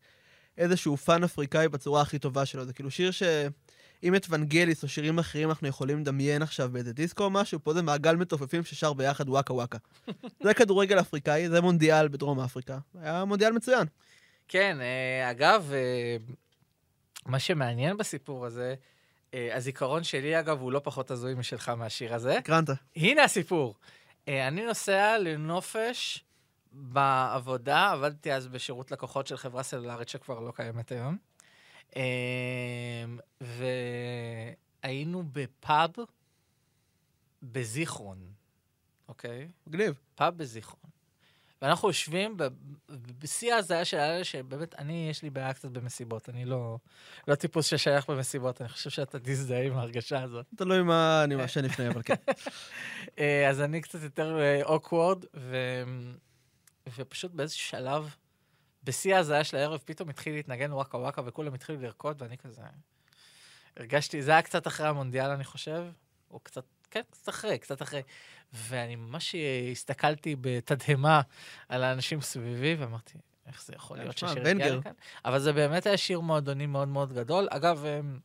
איזשהו 0.57 0.97
fun 0.97 1.23
אפריקאי 1.23 1.67
בצורה 1.67 2.01
הכי 2.01 2.19
טובה 2.19 2.45
שלו. 2.45 2.65
זה 2.65 2.73
כאילו 2.73 2.91
שיר 2.91 3.11
ש... 3.11 3.23
אם 4.03 4.15
את 4.15 4.25
ונגליס 4.29 4.83
או 4.83 4.87
שירים 4.87 5.19
אחרים 5.19 5.49
אנחנו 5.49 5.67
יכולים 5.67 5.99
לדמיין 5.99 6.41
עכשיו 6.41 6.69
באיזה 6.71 6.93
דיסקו 6.93 7.23
או 7.23 7.29
משהו, 7.29 7.59
פה 7.63 7.73
זה 7.73 7.81
מעגל 7.81 8.15
מתופפים 8.15 8.63
ששר 8.63 8.93
ביחד 8.93 9.29
וואקה 9.29 9.53
וואקה. 9.53 9.77
זה 10.43 10.53
כדורגל 10.53 10.99
אפריקאי, 10.99 11.49
זה 11.49 11.61
מונדיאל 11.61 12.07
בדרום 12.07 12.39
אפריקה. 12.39 12.77
היה 13.01 13.25
מונדיאל 13.25 13.51
מצוין. 13.51 13.87
כן, 14.47 14.77
אה, 14.81 15.31
אגב, 15.31 15.71
אה, 15.73 16.17
מה 17.25 17.39
שמעניין 17.39 17.97
בסיפור 17.97 18.45
הזה, 18.45 18.75
אה, 19.33 19.55
הזיכרון 19.55 20.03
שלי, 20.03 20.39
אגב, 20.39 20.61
הוא 20.61 20.71
לא 20.71 20.81
פחות 20.83 21.11
הזוי 21.11 21.33
משלך 21.33 21.69
מהשיר 21.69 22.13
הזה. 22.13 22.37
הקרנת. 22.37 22.69
הנה 22.95 23.23
הסיפור. 23.23 23.75
אני 24.27 24.65
נוסע 24.65 25.17
לנופש 25.17 26.23
בעבודה, 26.71 27.91
עבדתי 27.91 28.33
אז 28.33 28.47
בשירות 28.47 28.91
לקוחות 28.91 29.27
של 29.27 29.37
חברה 29.37 29.63
סלולרית 29.63 30.09
שכבר 30.09 30.39
לא 30.39 30.51
קיימת 30.55 30.91
היום. 30.91 31.17
אה, 31.95 33.05
והיינו 34.83 35.23
בפאב 35.31 35.91
בזיכרון, 37.43 38.33
אוקיי? 39.07 39.49
מגניב. 39.67 39.99
פאב 40.15 40.37
בזיכרון. 40.37 40.91
ואנחנו 41.61 41.87
יושבים 41.87 42.37
בשיא 43.19 43.53
ההזיה 43.53 43.85
של 43.85 43.97
האלה 43.97 44.23
שבאמת, 44.23 44.75
אני, 44.75 45.07
יש 45.09 45.23
לי 45.23 45.29
בעיה 45.29 45.53
קצת 45.53 45.69
במסיבות. 45.69 46.29
אני 46.29 46.45
לא, 46.45 46.77
לא 47.27 47.35
טיפוס 47.35 47.65
ששייך 47.65 48.09
במסיבות, 48.09 48.61
אני 48.61 48.69
חושב 48.69 48.89
שאתה 48.89 49.19
תזדהה 49.19 49.63
עם 49.63 49.77
ההרגשה 49.77 50.23
הזאת. 50.23 50.45
תלוי 50.57 50.83
מה 50.83 51.23
אני 51.23 51.35
מעשן 51.35 51.65
לפני, 51.65 51.87
אבל 51.87 52.01
כן. 52.03 52.15
אה, 53.19 53.49
אז 53.49 53.61
אני 53.61 53.81
קצת 53.81 54.03
יותר 54.03 54.37
אוקוורד, 54.63 55.25
ו... 55.35 55.55
ופשוט 56.95 57.31
באיזשהו 57.31 57.69
שלב, 57.69 58.15
בשיא 58.85 59.15
ההזיה 59.15 59.43
של 59.43 59.57
הערב, 59.57 59.79
פתאום 59.85 60.09
התחיל 60.09 60.33
להתנגן 60.35 60.73
וואקה 60.73 60.97
וואקה, 60.97 61.21
וכולם 61.25 61.53
התחילו 61.53 61.81
לרקוד, 61.81 62.21
ואני 62.21 62.37
כזה... 62.37 62.61
הרגשתי, 63.77 64.21
זה 64.23 64.31
היה 64.31 64.41
קצת 64.41 64.67
אחרי 64.67 64.87
המונדיאל, 64.87 65.29
אני 65.29 65.43
חושב, 65.43 65.85
או 66.31 66.39
קצת, 66.39 66.63
כן, 66.91 67.01
קצת 67.11 67.29
אחרי, 67.29 67.57
קצת 67.57 67.81
אחרי. 67.81 68.01
ואני 68.53 68.95
ממש 68.95 69.35
הסתכלתי 69.71 70.35
בתדהמה 70.41 71.21
על 71.69 71.83
האנשים 71.83 72.21
סביבי, 72.21 72.75
ואמרתי, 72.79 73.17
איך 73.47 73.63
זה 73.65 73.73
יכול 73.75 73.97
להיות 73.97 74.15
תשמע, 74.15 74.29
שהשיר 74.29 74.47
הגיע. 74.47 74.75
לכאן? 74.75 74.91
אבל 75.25 75.39
זה 75.39 75.53
באמת 75.53 75.85
היה 75.85 75.97
שיר 75.97 76.19
מועדוני 76.19 76.65
מאוד 76.65 76.87
מאוד 76.87 77.13
גדול. 77.13 77.47
אגב, 77.51 77.85
הם- 77.85 78.19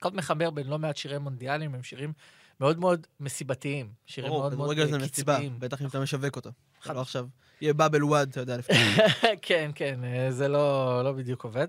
קו 0.00 0.08
מחבר 0.12 0.50
בין 0.50 0.66
לא 0.66 0.78
מעט 0.78 0.96
שירי 0.96 1.18
מונדיאלים, 1.18 1.74
הם 1.74 1.82
שירים 1.82 2.12
מאוד 2.60 2.78
מאוד 2.78 3.06
מסיבתיים. 3.20 3.92
שירים 4.06 4.30
מאוד 4.30 4.54
מאוד 4.54 4.70
כדורגל 4.74 4.86
זה 4.90 4.96
אה, 4.96 5.02
מסיבה, 5.02 5.34
קצביים. 5.34 5.58
בטח 5.60 5.82
אם 5.82 5.86
אתה 5.86 6.00
משווק 6.00 6.36
אותו. 6.36 6.50
לא 6.86 7.00
עכשיו, 7.00 7.26
יהיה 7.60 7.74
באבל 7.74 8.04
וואד, 8.04 8.28
אתה 8.30 8.40
יודע, 8.40 8.56
לפני. 8.56 8.76
כן, 9.42 9.70
כן, 9.74 10.00
אה, 10.04 10.32
זה 10.32 10.48
לא, 10.48 11.00
לא 11.04 11.12
בדיוק 11.12 11.44
עובד. 11.44 11.66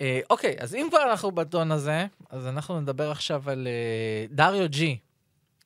אה, 0.00 0.20
אוקיי, 0.30 0.56
אז 0.58 0.74
אם 0.74 0.86
כבר 0.90 1.10
אנחנו 1.10 1.30
בטון 1.30 1.72
הזה, 1.72 2.06
אז 2.30 2.46
אנחנו 2.46 2.80
נדבר 2.80 3.10
עכשיו 3.10 3.50
על 3.50 3.66
אה, 3.66 4.26
דריו 4.30 4.68
ג'י, 4.68 4.98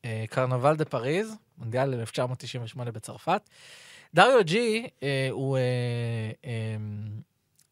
אה, 0.05 0.25
קרנבל 0.31 0.77
דה 0.77 0.85
פריז, 0.85 1.37
מונדיאל 1.59 1.95
1998 1.95 2.91
בצרפת. 2.91 3.43
דריו 4.15 4.45
ג'י 4.45 4.87
הוא 5.31 5.59
אה, 6.45 6.77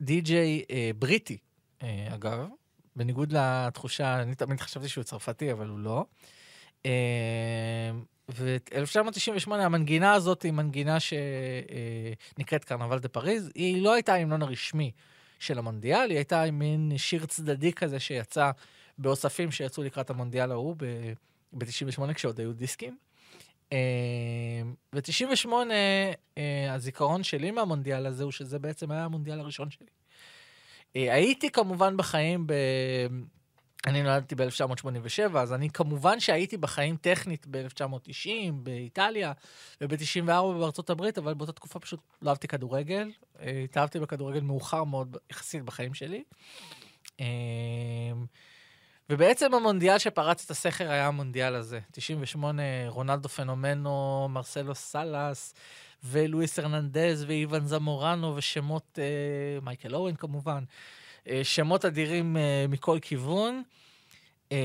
די-ג'יי 0.00 0.64
בריטי, 0.98 1.38
אגב, 2.14 2.46
בניגוד 2.96 3.32
לתחושה, 3.32 4.22
אני 4.22 4.34
תמיד 4.34 4.60
חשבתי 4.60 4.88
שהוא 4.88 5.04
צרפתי, 5.04 5.52
אבל 5.52 5.68
הוא 5.68 5.78
לא. 5.78 6.04
ו-1998, 8.34 9.54
המנגינה 9.54 10.12
הזאת 10.12 10.42
היא 10.42 10.52
מנגינה 10.52 10.96
שנקראת 11.00 12.64
קרנבל 12.64 12.98
דה 12.98 13.08
פריז. 13.08 13.50
היא 13.54 13.82
לא 13.82 13.92
הייתה 13.94 14.14
ההמנון 14.14 14.42
הרשמי 14.42 14.90
של 15.38 15.58
המונדיאל, 15.58 16.10
היא 16.10 16.16
הייתה 16.16 16.50
מין 16.50 16.92
שיר 16.96 17.26
צדדי 17.26 17.72
כזה 17.72 18.00
שיצא 18.00 18.50
באוספים 18.98 19.50
שיצאו 19.50 19.82
לקראת 19.82 20.10
המונדיאל 20.10 20.52
ההוא 20.52 20.76
ב-98, 21.52 22.12
כשעוד 22.14 22.40
היו 22.40 22.52
דיסקים. 22.52 22.96
ו-98, 24.92 25.48
הזיכרון 26.70 27.22
שלי 27.22 27.50
מהמונדיאל 27.50 28.06
הזה 28.06 28.24
הוא 28.24 28.32
שזה 28.32 28.58
בעצם 28.58 28.90
היה 28.90 29.04
המונדיאל 29.04 29.40
הראשון 29.40 29.70
שלי. 29.70 29.86
אה, 30.96 31.14
הייתי 31.14 31.50
כמובן 31.50 31.96
בחיים 31.96 32.46
ב... 32.46 32.52
אני 33.86 34.02
נולדתי 34.02 34.34
ב-1987, 34.34 35.38
אז 35.38 35.52
אני 35.52 35.70
כמובן 35.70 36.20
שהייתי 36.20 36.56
בחיים 36.56 36.96
טכנית 36.96 37.46
ב-1990, 37.50 38.52
באיטליה, 38.52 39.32
וב-94 39.80 40.26
בארצות 40.58 40.90
הברית, 40.90 41.18
אבל 41.18 41.34
באותה 41.34 41.52
תקופה 41.52 41.78
פשוט 41.78 42.00
לא 42.22 42.30
אהבתי 42.30 42.48
כדורגל. 42.48 43.10
אה, 43.40 43.62
התאהבתי 43.64 44.00
בכדורגל 44.00 44.40
מאוחר 44.40 44.84
מאוד, 44.84 45.16
יחסית 45.30 45.62
בחיים 45.62 45.94
שלי. 45.94 46.22
אה, 47.20 47.26
ובעצם 49.10 49.54
המונדיאל 49.54 49.98
שפרץ 49.98 50.44
את 50.44 50.50
הסכר 50.50 50.90
היה 50.90 51.06
המונדיאל 51.06 51.54
הזה. 51.54 51.80
98, 51.92 52.62
רונלדו 52.86 53.28
פנומנו, 53.28 54.28
מרסלו 54.30 54.74
סאלאס, 54.74 55.54
ולואיס 56.04 56.58
הרננדז, 56.58 57.24
ואיוון 57.28 57.66
זמורנו, 57.66 58.36
ושמות, 58.36 58.98
אה, 58.98 59.60
מייקל 59.62 59.94
אורן 59.94 60.14
כמובן. 60.14 60.64
אה, 61.28 61.40
שמות 61.42 61.84
אדירים 61.84 62.36
אה, 62.36 62.66
מכל 62.68 62.98
כיוון. 63.02 63.62
אה, 64.52 64.58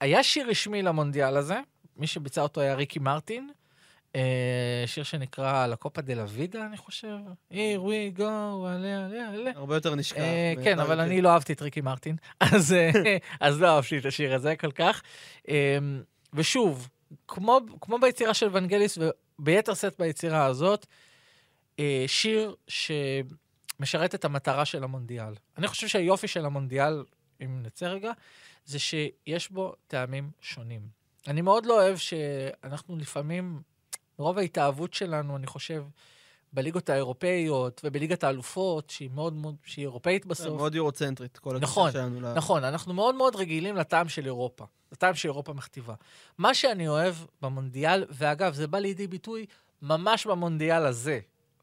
היה 0.00 0.22
שיר 0.22 0.50
רשמי 0.50 0.82
למונדיאל 0.82 1.36
הזה, 1.36 1.60
מי 1.96 2.06
שביצע 2.06 2.42
אותו 2.42 2.60
היה 2.60 2.74
ריקי 2.74 2.98
מרטין, 2.98 3.50
שיר 4.86 5.04
שנקרא 5.04 5.66
לקופה 5.66 6.00
דה 6.02 6.14
לוידה, 6.14 6.66
אני 6.66 6.76
חושב. 6.76 7.16
Here 7.52 7.54
we 7.78 8.18
go, 8.18 8.22
עלה, 8.22 9.06
עלה, 9.06 9.28
עלה. 9.28 9.50
הרבה 9.54 9.74
יותר 9.74 9.94
נשכח. 9.94 10.18
אה, 10.18 10.54
כן, 10.64 10.78
אבל 10.78 10.90
יותר. 10.90 11.02
אני 11.02 11.20
לא 11.20 11.28
אהבתי 11.28 11.52
את 11.52 11.62
ריקי 11.62 11.80
מרטין, 11.80 12.16
אז 13.40 13.60
לא 13.60 13.76
אהבתי 13.76 13.98
את 13.98 14.06
השיר 14.06 14.34
הזה 14.34 14.56
כל 14.56 14.70
כך. 14.72 15.02
ושוב, 16.34 16.88
כמו 17.28 17.60
כמו 17.80 17.98
ביצירה 17.98 18.34
של 18.34 18.48
ונגליס, 18.52 18.98
וביתר 19.38 19.74
שאת 19.74 19.94
ביצירה 19.98 20.44
הזאת, 20.44 20.86
שיר 22.06 22.54
שמשרת 23.80 24.14
את 24.14 24.24
המטרה 24.24 24.64
של 24.64 24.84
המונדיאל. 24.84 25.34
אני 25.58 25.68
חושב 25.68 25.88
שהיופי 25.88 26.28
של 26.28 26.46
המונדיאל, 26.46 27.04
אם 27.44 27.62
נצא 27.62 27.86
רגע, 27.86 28.12
זה 28.64 28.78
שיש 28.78 29.50
בו 29.50 29.74
טעמים 29.86 30.30
שונים. 30.40 30.80
אני 31.28 31.40
מאוד 31.42 31.66
לא 31.66 31.82
אוהב 31.82 31.96
שאנחנו 31.96 32.96
לפעמים, 32.96 33.62
רוב 34.18 34.38
ההתאהבות 34.38 34.94
שלנו, 34.94 35.36
אני 35.36 35.46
חושב, 35.46 35.84
בליגות 36.52 36.88
האירופאיות 36.90 37.80
ובליגת 37.84 38.24
האלופות, 38.24 38.90
שהיא 38.90 39.10
מאוד 39.14 39.32
מאוד, 39.32 39.54
שהיא 39.64 39.82
אירופאית 39.82 40.26
בסוף. 40.26 40.56
מאוד 40.56 40.74
יורוצנטרית, 40.74 41.38
כל 41.38 41.50
הגישה 41.56 41.70
נכון, 41.70 41.92
שלנו. 41.92 42.20
ל- 42.20 42.34
נכון, 42.34 42.64
אנחנו 42.64 42.94
מאוד 42.94 43.14
מאוד 43.14 43.36
רגילים 43.36 43.76
לטעם 43.76 44.08
של 44.08 44.26
אירופה, 44.26 44.64
לטעם 44.92 45.14
שאירופה 45.14 45.52
מכתיבה. 45.52 45.94
מה 46.38 46.54
שאני 46.54 46.88
אוהב 46.88 47.14
במונדיאל, 47.42 48.04
ואגב, 48.10 48.54
זה 48.54 48.66
בא 48.66 48.78
לידי 48.78 49.06
ביטוי 49.06 49.46
ממש 49.82 50.26
במונדיאל 50.26 50.86
הזה. 50.86 51.20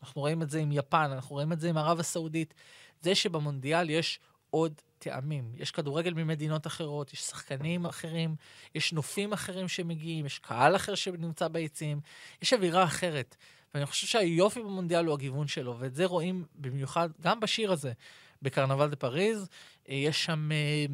אנחנו 0.08 0.22
רואים 0.22 0.42
את 0.42 0.50
זה 0.50 0.60
עם 0.60 0.72
יפן, 0.72 1.10
אנחנו 1.14 1.36
רואים 1.36 1.52
את 1.54 1.60
זה 1.60 1.70
עם 1.70 1.78
ערב 1.78 2.00
הסעודית. 2.00 2.54
זה 3.02 3.16
שבמונדיאל 3.16 3.90
יש 3.90 4.20
עוד 4.50 4.74
טעמים. 5.00 5.52
יש 5.56 5.72
כדורגל 5.72 6.14
ממדינות 6.14 6.68
אחרות, 6.68 7.14
יש 7.14 7.20
שחקנים 7.20 7.86
אחרים, 7.86 8.36
יש 8.76 8.94
נופים 8.94 9.34
אחרים 9.34 9.68
שמגיעים, 9.68 10.26
יש 10.26 10.40
קהל 10.40 10.76
אחר 10.76 10.96
שנמצא 10.96 11.48
ביציעים, 11.48 12.00
יש 12.42 12.54
אווירה 12.54 12.84
אחרת. 12.84 13.36
ואני 13.74 13.86
חושב 13.86 14.08
שהיופי 14.08 14.60
במונדיאל 14.60 15.06
הוא 15.06 15.14
הגיוון 15.14 15.48
שלו, 15.48 15.76
ואת 15.80 15.96
זה 15.96 16.06
רואים 16.06 16.46
במיוחד 16.56 17.10
גם 17.22 17.40
בשיר 17.40 17.72
הזה, 17.72 17.92
ב 18.42 18.47
Carnaval 18.47 18.90
de 18.90 18.96
Paris. 18.96 19.50
אה, 19.90 19.96
יש 19.96 20.26
שם 20.26 20.50
אה, 20.52 20.86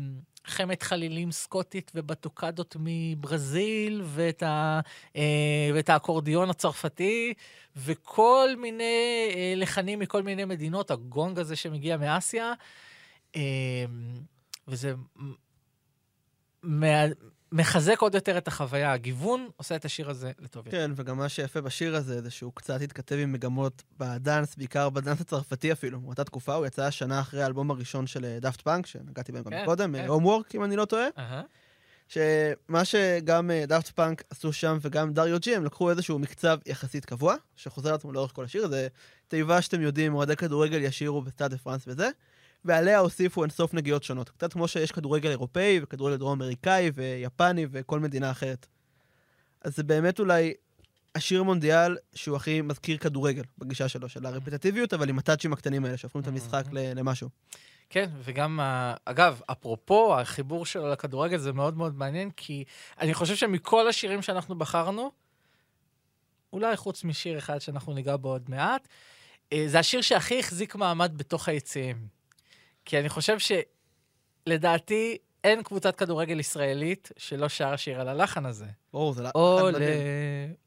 חמת 0.45 0.83
חלילים 0.83 1.31
סקוטית 1.31 1.91
ובטוקאדות 1.95 2.75
מברזיל, 2.79 4.01
ואת, 4.05 4.43
ה, 4.43 4.79
אה, 5.15 5.21
ואת 5.73 5.89
האקורדיון 5.89 6.49
הצרפתי, 6.49 7.33
וכל 7.75 8.49
מיני 8.57 8.83
אה, 9.35 9.53
לחנים 9.55 9.99
מכל 9.99 10.23
מיני 10.23 10.45
מדינות, 10.45 10.91
הגונג 10.91 11.39
הזה 11.39 11.55
שמגיע 11.55 11.97
מאסיה. 11.97 12.53
אה, 13.35 13.41
וזה 14.67 14.93
מה- 16.63 17.05
מחזק 17.53 17.99
עוד 17.99 18.15
יותר 18.15 18.37
את 18.37 18.47
החוויה. 18.47 18.93
הגיוון 18.93 19.49
עושה 19.55 19.75
את 19.75 19.85
השיר 19.85 20.09
הזה 20.09 20.31
לטוב 20.39 20.65
יותר. 20.65 20.77
כן, 20.77 20.91
וגם 20.95 21.17
מה 21.17 21.29
שיפה 21.29 21.61
בשיר 21.61 21.95
הזה, 21.95 22.21
זה 22.21 22.31
שהוא 22.31 22.51
קצת 22.55 22.81
התכתב 22.81 23.15
עם 23.15 23.31
מגמות 23.31 23.83
בדאנס, 23.99 24.55
בעיקר 24.55 24.89
בדאנס 24.89 25.21
הצרפתי 25.21 25.71
אפילו. 25.71 25.99
באותה 25.99 26.23
תקופה 26.23 26.55
הוא 26.55 26.65
יצא 26.65 26.91
שנה 26.91 27.21
אחרי 27.21 27.43
האלבום 27.43 27.71
הראשון 27.71 28.07
של 28.07 28.37
דאפט 28.41 28.61
פאנק, 28.61 28.85
שנגעתי 28.85 29.31
בהם 29.31 29.43
גם 29.43 29.51
כן, 29.51 29.65
קודם, 29.65 29.95
כן. 29.95 30.07
Homework, 30.07 30.55
אם 30.55 30.63
אני 30.63 30.75
לא 30.75 30.85
טועה. 30.85 31.07
שמה 32.07 32.85
שגם 32.85 33.51
דאפט 33.67 33.89
פאנק 33.89 34.23
עשו 34.29 34.53
שם 34.53 34.77
וגם 34.81 35.13
דריו 35.13 35.39
ג'י, 35.39 35.55
הם 35.55 35.63
לקחו 35.63 35.89
איזשהו 35.89 36.19
מקצב 36.19 36.57
יחסית 36.65 37.05
קבוע, 37.05 37.35
שחוזר 37.55 37.89
על 37.89 37.95
עצמו 37.95 38.11
לאורך 38.11 38.31
כל 38.33 38.43
השיר, 38.43 38.67
זה 38.67 38.87
תיבה 39.27 39.61
שאתם 39.61 39.81
יודעים, 39.81 40.15
אוהדי 40.15 40.35
כדורגל 40.35 40.81
ישירו 40.81 41.21
בסטאד 41.21 41.51
דה 41.51 41.57
פרנס 41.57 41.83
וזה, 41.87 42.09
ועליה 42.65 42.99
הוסיפו 42.99 43.43
אינסוף 43.43 43.73
נגיעות 43.73 44.03
שונות. 44.03 44.29
קצת 44.29 44.53
כמו 44.53 44.67
שיש 44.67 44.91
כדורגל 44.91 45.29
אירופאי 45.29 45.79
וכדורגל 45.83 46.15
דרום 46.15 46.41
אמריקאי 46.41 46.91
ויפני 46.95 47.67
וכל 47.71 47.99
מדינה 47.99 48.31
אחרת. 48.31 48.67
אז 49.61 49.75
זה 49.75 49.83
באמת 49.83 50.19
אולי 50.19 50.53
השיר 51.15 51.43
מונדיאל 51.43 51.97
שהוא 52.15 52.35
הכי 52.35 52.61
מזכיר 52.61 52.97
כדורגל 52.97 53.43
בגישה 53.57 53.89
שלו, 53.89 54.09
של 54.09 54.25
הרפטטיביות, 54.25 54.93
אבל 54.93 55.09
עם 55.09 55.19
הטאצ'ים 55.19 55.53
הקטנים 55.53 55.85
האלה 55.85 55.97
שהופכים 55.97 56.21
את 56.21 56.27
המשחק 56.27 56.63
למשהו. 56.71 57.29
כן, 57.89 58.09
וגם, 58.23 58.59
ה- 58.59 58.95
אגב, 59.05 59.41
אפרופו 59.51 60.19
החיבור 60.19 60.65
שלו 60.65 60.89
לכדורגל, 60.89 61.37
זה 61.37 61.53
מאוד 61.53 61.77
מאוד 61.77 61.97
מעניין, 61.97 62.31
כי 62.31 62.63
אני 62.99 63.13
חושב 63.13 63.35
שמכל 63.35 63.87
השירים 63.87 64.21
שאנחנו 64.21 64.55
בחרנו, 64.55 65.11
אולי 66.53 66.77
חוץ 66.77 67.03
משיר 67.03 67.37
אחד 67.37 67.59
שאנחנו 67.59 67.93
ניגע 67.93 68.15
בו 68.15 68.29
עוד 68.29 68.49
מעט, 68.49 68.87
אה, 69.53 69.63
זה 69.67 69.79
השיר 69.79 70.01
שהכי 70.01 70.39
החזיק 70.39 70.75
מעמד 70.75 71.17
בתוך 71.17 71.49
היציעים. 71.49 72.07
כי 72.85 72.99
אני 72.99 73.09
חושב 73.09 73.37
שלדעתי, 74.45 75.17
אין 75.43 75.63
קבוצת 75.63 75.95
כדורגל 75.95 76.39
ישראלית 76.39 77.11
שלא 77.17 77.49
שרה 77.49 77.77
שיר 77.77 78.01
על 78.01 78.07
הלחן 78.07 78.45
הזה. 78.45 78.65
ברור, 78.93 79.13
זה 79.13 79.23
לחן 79.23 79.39
עולה. 79.39 79.77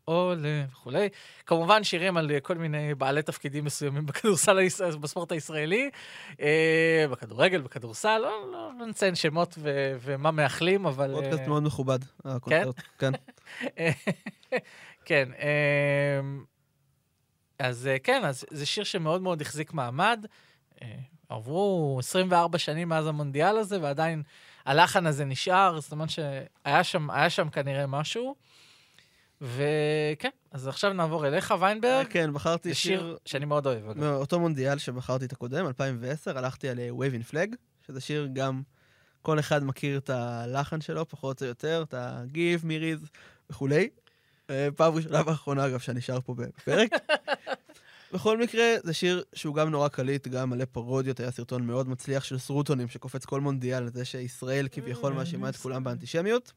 עולה 0.04 0.64
וכולי. 0.72 1.08
כמובן 1.46 1.84
שירים 1.84 2.16
על 2.16 2.30
אה, 2.30 2.40
כל 2.40 2.54
מיני 2.54 2.94
בעלי 2.94 3.22
תפקידים 3.22 3.64
מסוימים 3.64 4.06
בכדורסל, 4.06 4.58
בספורט 5.00 5.32
הישראלי, 5.32 5.90
אה, 6.40 7.06
בכדורגל, 7.10 7.60
בכדורסל, 7.60 8.18
לא, 8.18 8.52
לא, 8.52 8.70
לא 8.78 8.86
נציין 8.86 9.14
שמות 9.14 9.54
ו- 9.58 9.96
ומה 10.00 10.30
מאחלים, 10.30 10.86
אבל... 10.86 11.14
אה, 11.14 11.20
פודקאסט 11.22 11.46
מאוד 11.48 11.62
מכובד, 11.62 11.98
הקונצרט. 12.24 12.74
כן. 12.98 13.12
כן, 15.04 15.28
אמ, 16.20 16.44
אז 17.58 17.86
אה, 17.86 17.98
כן, 17.98 18.24
אז 18.24 18.44
זה 18.50 18.66
שיר 18.66 18.84
שמאוד 18.84 19.22
מאוד 19.22 19.40
החזיק 19.40 19.72
מעמד. 19.72 20.26
אה, 21.30 21.36
עברו 21.36 21.96
24 21.98 22.58
שנים 22.58 22.88
מאז 22.88 23.06
המונדיאל 23.06 23.56
הזה, 23.56 23.82
ועדיין 23.82 24.22
הלחן 24.66 25.06
הזה 25.06 25.24
נשאר, 25.24 25.80
זאת 25.80 25.92
אומרת 25.92 26.10
שהיה 26.10 26.84
שם, 26.84 27.08
שם 27.28 27.48
כנראה 27.48 27.86
משהו. 27.86 28.34
וכן, 29.40 30.30
אז 30.50 30.68
עכשיו 30.68 30.92
נעבור 30.92 31.26
אליך, 31.26 31.54
ויינברג. 31.60 32.06
כן, 32.10 32.32
בחרתי 32.32 32.74
שיר 32.74 33.00
שיר 33.00 33.16
שאני 33.24 33.44
מאוד 33.44 33.66
אוהב, 33.66 33.88
אגב. 33.88 34.00
מאותו 34.00 34.40
מונדיאל 34.40 34.78
שבחרתי 34.78 35.24
את 35.24 35.32
הקודם, 35.32 35.66
2010, 35.66 36.38
הלכתי 36.38 36.68
על 36.68 36.78
אה, 36.78 36.88
Wave 36.90 37.12
in 37.22 37.32
Flag, 37.32 37.56
שזה 37.86 38.00
שיר 38.00 38.28
גם, 38.32 38.62
כל 39.22 39.38
אחד 39.38 39.64
מכיר 39.64 39.98
את 39.98 40.10
הלחן 40.10 40.80
שלו, 40.80 41.08
פחות 41.08 41.42
או 41.42 41.46
יותר, 41.46 41.84
את 41.88 41.94
ה-Give 41.94 42.62
me 42.62 42.64
riz 42.64 43.08
וכולי. 43.50 43.88
אה, 44.50 44.68
פעם 44.76 44.94
ראשונה 44.94 45.22
ואחרונה, 45.26 45.66
אגב, 45.66 45.78
שאני 45.78 46.00
שר 46.00 46.20
פה 46.20 46.34
בפרק. 46.34 46.90
בכל 48.12 48.38
מקרה, 48.38 48.74
זה 48.82 48.92
שיר 48.92 49.24
שהוא 49.34 49.54
גם 49.54 49.70
נורא 49.70 49.88
קליט, 49.88 50.28
גם 50.28 50.50
מלא 50.50 50.64
פרודיות, 50.64 51.20
היה 51.20 51.30
סרטון 51.30 51.66
מאוד 51.66 51.88
מצליח 51.88 52.24
של 52.24 52.38
סרוטונים 52.38 52.88
שקופץ 52.88 53.24
כל 53.24 53.40
מונדיאל 53.40 53.82
על 53.82 53.90
זה 53.92 54.04
שישראל 54.04 54.68
כביכול 54.72 55.12
מאשימה 55.12 55.48
את 55.48 55.56
כולם 55.56 55.84
באנטישמיות. 55.84 56.52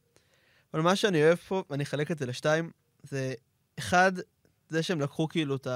אבל 0.74 0.82
מה 0.82 0.96
שאני 0.96 1.22
אוהב 1.22 1.38
פה, 1.38 1.64
ואני 1.70 1.82
אחלק 1.82 2.10
את 2.10 2.18
זה 2.18 2.26
לשתיים, 2.26 2.70
זה 3.02 3.34
אחד, 3.78 4.12
זה 4.68 4.82
שהם 4.82 5.00
לקחו 5.00 5.28
כאילו 5.28 5.56
את 5.56 5.66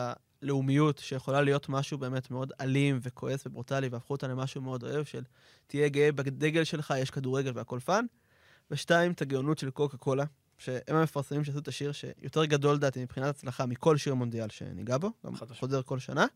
הלאומיות, 0.42 0.98
שיכולה 0.98 1.42
להיות 1.42 1.68
משהו 1.68 1.98
באמת 1.98 2.30
מאוד 2.30 2.52
אלים 2.60 2.98
וכועס 3.02 3.46
וברוטלי, 3.46 3.88
והפכו 3.88 4.14
אותה 4.14 4.28
למשהו 4.28 4.60
מאוד 4.60 4.84
אוהב, 4.84 5.04
של 5.04 5.22
תהיה 5.66 5.88
גאה 5.88 6.12
בדגל 6.12 6.64
שלך, 6.64 6.94
יש 6.98 7.10
כדורגל 7.10 7.52
והכל 7.54 7.80
fun. 7.84 8.04
ושתיים, 8.70 9.12
את 9.12 9.22
הגאונות 9.22 9.58
של 9.58 9.70
קוקה 9.70 9.96
קולה, 9.96 10.24
שהם 10.58 10.96
המפרסמים 10.96 11.44
שעשו 11.44 11.58
את 11.58 11.68
השיר 11.68 11.92
שיותר 11.92 12.44
גדול, 12.44 12.74
לדעתי, 12.74 13.02
מבחינת 13.02 13.28
הצלחה 13.28 13.66
מכל 13.66 13.96
שיר 13.96 14.14
מונדיאל 14.14 14.48
שניגע 14.50 14.98
בו, 14.98 15.10
גם. 15.26 15.36
חוזר 15.36 15.82
כל 15.82 15.98
שנה. 15.98 16.26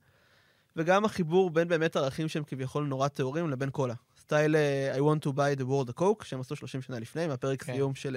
וגם 0.77 1.05
החיבור 1.05 1.51
בין 1.51 1.69
באמת 1.69 1.97
ערכים 1.97 2.29
שהם 2.29 2.45
כביכול 2.45 2.85
נורא 2.85 3.09
טהורים 3.09 3.51
לבין 3.51 3.71
קולה. 3.71 3.95
סטייל 4.21 4.57
אה, 4.57 4.97
I 4.97 4.99
want 4.99 5.27
to 5.27 5.29
buy 5.29 5.61
the 5.61 5.65
world 5.65 5.91
a 5.91 6.01
coke, 6.01 6.25
שהם 6.25 6.41
עשו 6.41 6.57
30 6.57 6.83
שנה 6.83 6.99
לפני, 6.99 7.27
מהפרק 7.27 7.63
כן. 7.63 7.73
סיום 7.73 7.95
של 7.95 8.17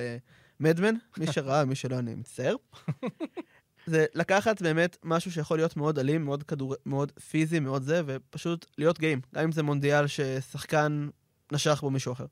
מדמן, 0.59 0.93
מי 1.17 1.31
שראה, 1.31 1.65
מי 1.65 1.75
שלא, 1.75 1.99
אני 1.99 2.15
מצטער. 2.15 2.55
זה 3.85 4.05
לקחת 4.13 4.61
באמת 4.61 4.97
משהו 5.03 5.31
שיכול 5.31 5.57
להיות 5.57 5.77
מאוד 5.77 5.99
אלים, 5.99 6.25
מאוד, 6.25 6.43
כדור... 6.43 6.75
מאוד 6.85 7.11
פיזי, 7.29 7.59
מאוד 7.59 7.83
זה, 7.83 8.01
ופשוט 8.05 8.65
להיות 8.77 8.99
גיים. 8.99 9.21
גם 9.35 9.43
אם 9.43 9.51
זה 9.51 9.63
מונדיאל 9.63 10.07
ששחקן 10.07 11.09
נשך 11.51 11.79
בו 11.81 11.89
מישהו 11.89 12.13
אחר. 12.13 12.25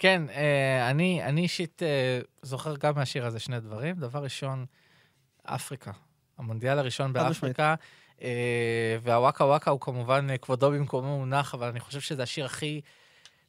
כן, 0.00 0.22
אה, 0.30 0.90
אני, 0.90 1.22
אני 1.24 1.40
אישית 1.40 1.82
אה, 1.82 2.20
זוכר 2.42 2.76
גם 2.76 2.94
מהשיר 2.94 3.26
הזה 3.26 3.38
שני 3.38 3.60
דברים. 3.60 3.96
דבר 3.96 4.22
ראשון, 4.22 4.66
אפריקה. 5.42 5.90
המונדיאל 6.38 6.78
הראשון. 6.78 7.12
באפריקה, 7.12 7.74
אה, 8.22 8.96
והוואקה 9.02 9.44
וואקה 9.44 9.70
הוא 9.70 9.80
כמובן 9.80 10.26
כבודו 10.42 10.70
במקומו 10.70 11.18
מונח, 11.18 11.54
אבל 11.54 11.68
אני 11.68 11.80
חושב 11.80 12.00
שזה 12.00 12.22
השיר 12.22 12.44
הכי... 12.44 12.80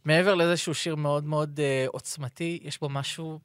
מעבר 0.06 0.36
לזה 0.36 0.58
שהוא 0.58 0.74
שיר 0.74 0.96
מאוד 0.96 1.24
מאוד 1.24 1.60
עוצמתי, 1.88 2.60
יש 2.62 2.80
בו 2.80 2.90
משהו, 2.90 3.40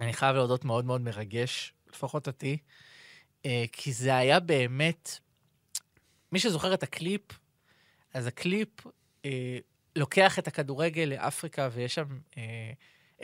אני 0.00 0.12
חייב 0.12 0.36
להודות, 0.36 0.64
מאוד 0.64 0.84
מאוד 0.84 1.00
מרגש, 1.00 1.72
לפחות 1.90 2.26
אותי, 2.26 2.58
כי 3.72 3.92
זה 3.92 4.16
היה 4.16 4.40
באמת... 4.40 5.18
מי 6.32 6.38
שזוכר 6.38 6.74
את 6.74 6.82
הקליפ, 6.82 7.22
אז 8.14 8.26
הקליפ 8.26 8.68
אה, 9.24 9.58
לוקח 9.96 10.38
את 10.38 10.48
הכדורגל 10.48 11.02
לאפריקה, 11.02 11.68
ויש 11.72 11.94
שם 11.94 12.06
אה, 12.38 12.72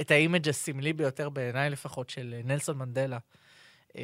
את 0.01 0.11
ה 0.11 0.17
image 0.17 0.49
הסמלי 0.49 0.93
ביותר, 0.93 1.29
בעיניי 1.29 1.71
לפחות, 1.71 2.11
של 2.11 2.35
אה, 2.37 2.41
נלסון 2.45 2.79
מנדלה. 2.79 3.19
אה, 3.99 4.03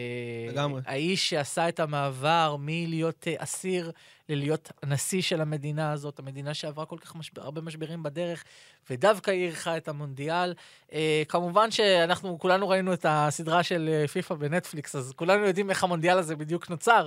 לגמרי. 0.48 0.80
האיש 0.86 1.30
שעשה 1.30 1.68
את 1.68 1.80
המעבר 1.80 2.56
מלהיות 2.58 3.28
אה, 3.28 3.34
אסיר 3.38 3.92
ללהיות 4.28 4.72
הנשיא 4.82 5.22
של 5.22 5.40
המדינה 5.40 5.92
הזאת, 5.92 6.18
המדינה 6.18 6.54
שעברה 6.54 6.86
כל 6.86 6.98
כך 6.98 7.16
משבר, 7.16 7.42
הרבה 7.42 7.60
משברים 7.60 8.02
בדרך, 8.02 8.44
ודווקא 8.90 9.30
היא 9.30 9.44
אירחה 9.44 9.76
את 9.76 9.88
המונדיאל. 9.88 10.54
אה, 10.92 11.22
כמובן 11.28 11.70
שאנחנו 11.70 12.38
כולנו 12.38 12.68
ראינו 12.68 12.92
את 12.92 13.06
הסדרה 13.08 13.62
של 13.62 13.88
אה, 13.92 14.08
פיפ"א 14.08 14.34
בנטפליקס, 14.34 14.96
אז 14.96 15.12
כולנו 15.16 15.46
יודעים 15.46 15.70
איך 15.70 15.84
המונדיאל 15.84 16.18
הזה 16.18 16.36
בדיוק 16.36 16.70
נוצר, 16.70 17.06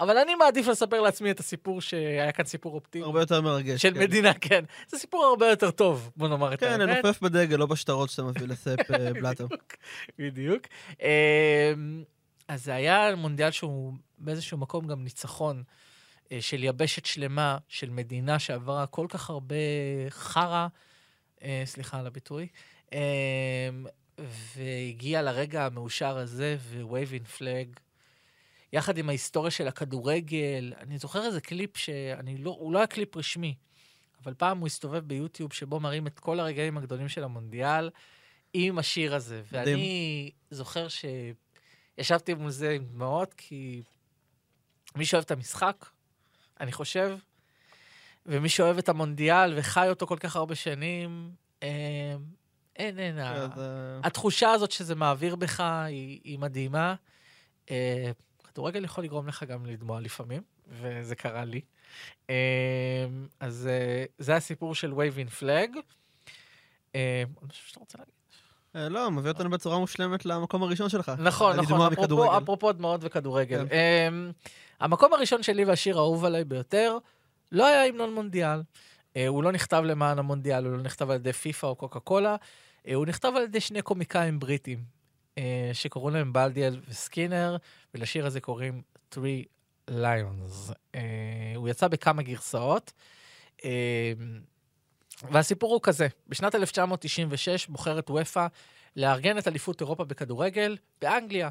אבל 0.00 0.18
אני 0.18 0.34
מעדיף 0.34 0.66
לספר 0.66 1.00
לעצמי 1.00 1.30
את 1.30 1.40
הסיפור 1.40 1.80
שהיה 1.80 2.32
כאן 2.32 2.44
סיפור 2.44 2.74
אופטימי. 2.74 3.04
הרבה 3.04 3.20
יותר 3.20 3.40
מרגש. 3.40 3.82
של 3.82 3.94
כן. 3.94 4.00
מדינה, 4.00 4.34
כן. 4.34 4.64
זה 4.88 4.98
סיפור 4.98 5.24
הרבה 5.24 5.50
יותר 5.50 5.70
טוב, 5.70 6.10
בוא 6.16 6.28
נאמר 6.28 6.54
את 6.54 6.60
כן, 6.60 6.80
האמת. 6.80 7.04
לנופף 7.04 7.20
בדגל, 7.22 7.56
לא 7.56 7.66
בשטרות 7.66 8.10
שאתה 8.10 8.22
מביא 8.22 8.46
לספ 8.46 8.90
אה, 8.90 9.12
בלאטר. 9.20 9.46
בדיוק. 10.18 10.62
אמ, 11.00 11.06
אז 12.48 12.64
זה 12.64 12.74
היה 12.74 13.16
מונדיאל 13.16 13.50
שהוא 13.50 13.92
באיזשהו 14.18 14.58
מקום 14.58 14.86
גם 14.86 15.04
ניצחון 15.04 15.62
אה, 16.32 16.38
של 16.40 16.64
יבשת 16.64 17.06
שלמה, 17.06 17.58
של 17.68 17.90
מדינה 17.90 18.38
שעברה 18.38 18.86
כל 18.86 19.06
כך 19.08 19.30
הרבה 19.30 19.56
חרא, 20.08 20.66
אה, 21.42 21.62
סליחה 21.64 21.98
על 21.98 22.06
הביטוי, 22.06 22.46
אמ, 22.92 22.98
והגיע 24.56 25.22
לרגע 25.22 25.66
המאושר 25.66 26.16
הזה, 26.16 26.56
Wavin' 26.80 27.26
Flag, 27.38 27.68
יחד 28.72 28.98
עם 28.98 29.08
ההיסטוריה 29.08 29.50
של 29.50 29.68
הכדורגל. 29.68 30.72
אני 30.80 30.98
זוכר 30.98 31.26
איזה 31.26 31.40
קליפ 31.40 31.76
שאני 31.76 32.38
לא, 32.38 32.56
הוא 32.58 32.72
לא 32.72 32.78
היה 32.78 32.86
קליפ 32.86 33.16
רשמי, 33.16 33.54
אבל 34.24 34.34
פעם 34.34 34.58
הוא 34.58 34.66
הסתובב 34.66 35.04
ביוטיוב 35.04 35.52
שבו 35.52 35.80
מראים 35.80 36.06
את 36.06 36.18
כל 36.18 36.40
הרגעים 36.40 36.78
הגדולים 36.78 37.08
של 37.08 37.24
המונדיאל 37.24 37.90
עם 38.52 38.78
השיר 38.78 39.14
הזה. 39.14 39.42
ואני 39.52 40.30
זוכר 40.50 40.86
שישבתי 40.88 42.34
מול 42.34 42.50
זה 42.50 42.70
עם 42.70 42.84
דמעות, 42.84 43.34
כי 43.34 43.82
מי 44.96 45.04
שאוהב 45.04 45.24
את 45.24 45.30
המשחק, 45.30 45.86
אני 46.60 46.72
חושב, 46.72 47.18
ומי 48.26 48.48
שאוהב 48.48 48.78
את 48.78 48.88
המונדיאל 48.88 49.58
וחי 49.58 49.88
אותו 49.88 50.06
כל 50.06 50.16
כך 50.20 50.36
הרבה 50.36 50.54
שנים, 50.54 51.30
אה, 51.62 52.16
אין, 52.76 52.98
אין, 52.98 53.18
אה, 53.18 53.46
התחושה 54.02 54.50
הזאת 54.50 54.70
שזה 54.70 54.94
מעביר 54.94 55.36
בך 55.36 55.60
היא, 55.60 56.20
היא 56.24 56.38
מדהימה. 56.38 56.94
אה, 58.60 58.72
כדורגל 58.72 58.84
יכול 58.84 59.04
לגרום 59.04 59.28
לך 59.28 59.42
גם 59.42 59.66
לדמוע 59.66 60.00
לפעמים, 60.00 60.42
וזה 60.68 61.14
קרה 61.14 61.44
לי. 61.44 61.60
אה, 62.30 63.06
אז 63.40 63.68
אה, 63.70 64.04
זה 64.18 64.36
הסיפור 64.36 64.74
של 64.74 64.92
Wave 64.92 65.16
in 65.28 65.42
Flag. 65.42 65.78
אה, 66.94 67.22
עוד 67.34 67.48
משהו 67.50 67.68
שאתה 67.68 67.80
רוצה 67.80 67.98
להגיד? 67.98 68.14
אה, 68.76 68.88
לא, 68.88 69.10
מביא 69.10 69.30
אותנו 69.30 69.50
בצורה 69.50 69.78
מושלמת 69.78 70.26
למקום 70.26 70.62
הראשון 70.62 70.88
שלך. 70.88 71.12
נכון, 71.18 71.56
נכון, 71.56 71.92
אפרופו, 72.36 72.72
דמעות 72.72 73.00
וכדורגל. 73.04 73.66
כן. 73.68 74.10
Um, 74.30 74.48
המקום 74.80 75.12
הראשון 75.12 75.42
שלי 75.42 75.64
והשיר 75.64 75.98
האהוב 75.98 76.24
עליי 76.24 76.44
ביותר, 76.44 76.98
לא 77.52 77.66
היה 77.66 77.84
המנון 77.84 78.14
מונדיאל. 78.14 78.60
Uh, 78.60 79.18
הוא 79.28 79.42
לא 79.42 79.52
נכתב 79.52 79.82
למען 79.86 80.18
המונדיאל, 80.18 80.64
הוא 80.64 80.72
לא 80.72 80.82
נכתב 80.82 81.10
על 81.10 81.16
ידי 81.16 81.32
פיפא 81.32 81.66
או 81.66 81.74
קוקה 81.74 82.00
קולה, 82.00 82.36
הוא 82.94 83.06
נכתב 83.06 83.32
על 83.36 83.42
ידי 83.42 83.60
שני 83.60 83.82
קומיקאים 83.82 84.38
בריטים, 84.38 84.99
שקוראים 85.72 86.16
להם 86.16 86.32
בלדיאל 86.32 86.80
וסקינר, 86.88 87.56
ולשיר 87.94 88.26
הזה 88.26 88.40
קוראים 88.40 88.82
Three 89.14 89.46
Lions. 89.90 90.70
Uh, 90.70 90.98
הוא 91.56 91.68
יצא 91.68 91.88
בכמה 91.88 92.22
גרסאות. 92.22 92.92
Uh, 93.58 93.64
והסיפור 95.30 95.72
הוא 95.72 95.80
כזה, 95.82 96.06
בשנת 96.28 96.54
1996 96.54 97.66
בוחרת 97.66 98.10
וופא 98.10 98.46
לארגן 98.96 99.38
את 99.38 99.48
אליפות 99.48 99.80
אירופה 99.80 100.04
בכדורגל 100.04 100.76
באנגליה. 101.02 101.48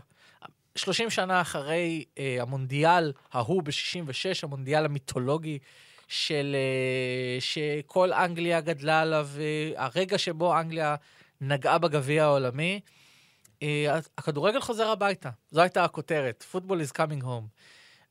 30 0.75 1.09
שנה 1.09 1.41
אחרי 1.41 2.05
אה, 2.19 2.37
המונדיאל 2.41 3.13
ההוא 3.31 3.63
ב-66, 3.63 4.43
המונדיאל 4.43 4.85
המיתולוגי 4.85 5.59
של... 6.07 6.55
אה, 6.55 7.41
שכל 7.41 8.13
אנגליה 8.13 8.61
גדלה 8.61 9.01
עליו, 9.01 9.29
אה, 9.39 9.85
הרגע 9.85 10.17
שבו 10.17 10.59
אנגליה 10.59 10.95
נגעה 11.41 11.77
בגביע 11.77 12.23
העולמי, 12.23 12.73
אה, 12.73 12.98
הכדורגל 14.17 14.59
חוזר 14.59 14.89
הביתה. 14.89 15.29
זו 15.51 15.61
הייתה 15.61 15.83
הכותרת, 15.83 16.45
Football 16.53 16.89
is 16.89 16.93
coming 16.93 17.23
home. 17.23 17.47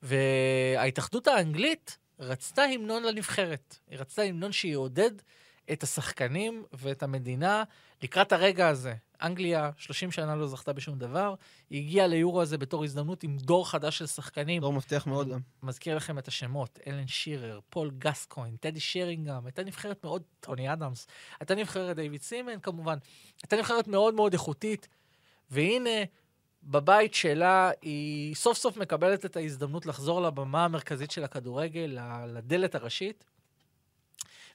וההתאחדות 0.02 1.26
האנגלית 1.26 1.98
רצתה 2.20 2.62
המנון 2.62 3.02
לנבחרת. 3.02 3.78
היא 3.90 3.98
רצתה 3.98 4.22
המנון 4.22 4.52
שיעודד 4.52 5.11
את 5.72 5.82
השחקנים 5.82 6.64
ואת 6.72 7.02
המדינה 7.02 7.64
לקראת 8.02 8.32
הרגע 8.32 8.68
הזה. 8.68 8.94
אנגליה 9.22 9.70
30 9.76 10.12
שנה 10.12 10.37
לא 10.37 10.46
זכתה 10.46 10.72
בשום 10.72 10.98
דבר, 10.98 11.34
היא 11.70 11.82
הגיעה 11.82 12.06
ליורו 12.06 12.42
הזה 12.42 12.58
בתור 12.58 12.84
הזדמנות 12.84 13.22
עם 13.22 13.37
דור 13.37 13.70
חדש 13.70 13.98
של 13.98 14.06
שחקנים. 14.06 14.61
דור 14.61 14.72
מבטיח 14.72 15.06
מאוד 15.06 15.28
גם. 15.28 15.40
מזכיר 15.62 15.96
לכם 15.96 16.18
את 16.18 16.28
השמות, 16.28 16.78
אלן 16.87 17.06
שירר, 17.06 17.61
פול 17.70 17.90
גסקוין, 17.98 18.56
טדי 18.56 18.80
שרינגהם, 18.80 19.46
הייתה 19.46 19.64
נבחרת 19.64 20.04
מאוד, 20.04 20.22
טוני 20.40 20.72
אדמס, 20.72 21.06
הייתה 21.40 21.54
נבחרת 21.54 21.96
דיוויד 21.96 22.22
סימן 22.22 22.61
כמובן, 22.61 22.98
הייתה 23.42 23.56
נבחרת 23.56 23.88
מאוד 23.88 24.14
מאוד 24.14 24.32
איכותית, 24.32 24.88
והנה, 25.50 26.04
בבית 26.64 27.14
שלה 27.14 27.70
היא 27.82 28.34
סוף 28.34 28.58
סוף 28.58 28.76
מקבלת 28.76 29.24
את 29.24 29.37
ההזדמנות 29.37 29.87
לחזור 29.87 30.22
לבמה 30.22 30.64
המרכזית 30.64 31.11
של 31.11 31.24
הכדורגל, 31.24 31.98
לדלת 32.26 32.74
הראשית. 32.74 33.24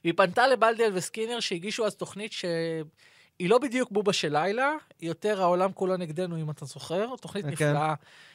והיא 0.04 0.14
פנתה 0.16 0.46
לבלדיאל 0.46 0.90
וסקינר 0.94 1.40
שהגישו 1.40 1.86
אז 1.86 1.94
תוכנית 1.94 2.32
שהיא 2.32 3.50
לא 3.50 3.58
בדיוק 3.58 3.90
בובה 3.90 4.12
של 4.12 4.32
לילה, 4.32 4.72
היא 5.00 5.08
יותר 5.08 5.42
העולם 5.42 5.72
כולו 5.72 5.96
נגדנו, 5.96 6.40
אם 6.40 6.50
אתה 6.50 6.64
זוכר. 6.64 7.16
תוכנית 7.20 7.44
okay. 7.44 7.56
כן. 7.56 7.70
נפלאה 7.70 7.94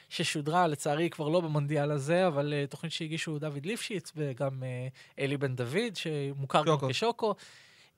ששודרה, 0.09 0.67
לצערי 0.67 1.09
כבר 1.09 1.29
לא 1.29 1.41
במונדיאל 1.41 1.91
הזה, 1.91 2.27
אבל 2.27 2.53
uh, 2.53 2.71
תוכנית 2.71 2.93
שהגישו 2.93 3.39
דוד 3.39 3.65
ליפשיץ 3.65 4.11
וגם 4.15 4.63
uh, 4.63 5.19
אלי 5.19 5.37
בן 5.37 5.55
דוד, 5.55 5.95
שמוכר 5.95 6.65
גם 6.65 6.77
כשוקו. 6.89 7.35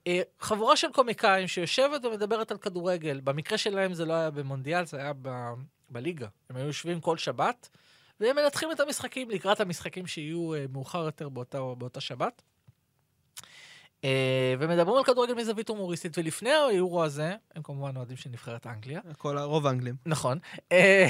Uh, 0.08 0.12
חבורה 0.40 0.76
של 0.76 0.92
קומיקאים 0.92 1.48
שיושבת 1.48 2.04
ומדברת 2.04 2.50
על 2.50 2.58
כדורגל. 2.58 3.20
במקרה 3.24 3.58
שלהם 3.58 3.94
זה 3.94 4.04
לא 4.04 4.12
היה 4.12 4.30
במונדיאל, 4.30 4.86
זה 4.86 4.96
היה 4.96 5.12
ב- 5.22 5.52
בליגה. 5.90 6.26
הם 6.50 6.56
היו 6.56 6.66
יושבים 6.66 7.00
כל 7.00 7.18
שבת, 7.18 7.68
והם 8.20 8.36
מנתחים 8.36 8.72
את 8.72 8.80
המשחקים 8.80 9.30
לקראת 9.30 9.60
המשחקים 9.60 10.06
שיהיו 10.06 10.54
uh, 10.54 10.72
מאוחר 10.72 11.04
יותר 11.04 11.28
באותה, 11.28 11.58
באותה 11.78 12.00
שבת. 12.00 12.42
Uh, 14.02 14.04
ומדברים 14.58 14.96
על 14.96 15.04
כדורגל 15.04 15.34
מזווית 15.34 15.68
הומוריסטית, 15.68 16.18
ולפני 16.18 16.50
היורו 16.50 17.04
הזה, 17.04 17.34
הם 17.54 17.62
כמובן 17.62 17.96
אוהדים 17.96 18.16
של 18.16 18.30
נבחרת 18.30 18.66
אנגליה. 18.66 19.00
כל 19.18 19.38
הרוב 19.38 19.66
האנגלים. 19.66 19.94
נכון. 20.06 20.38
אה, 20.72 21.06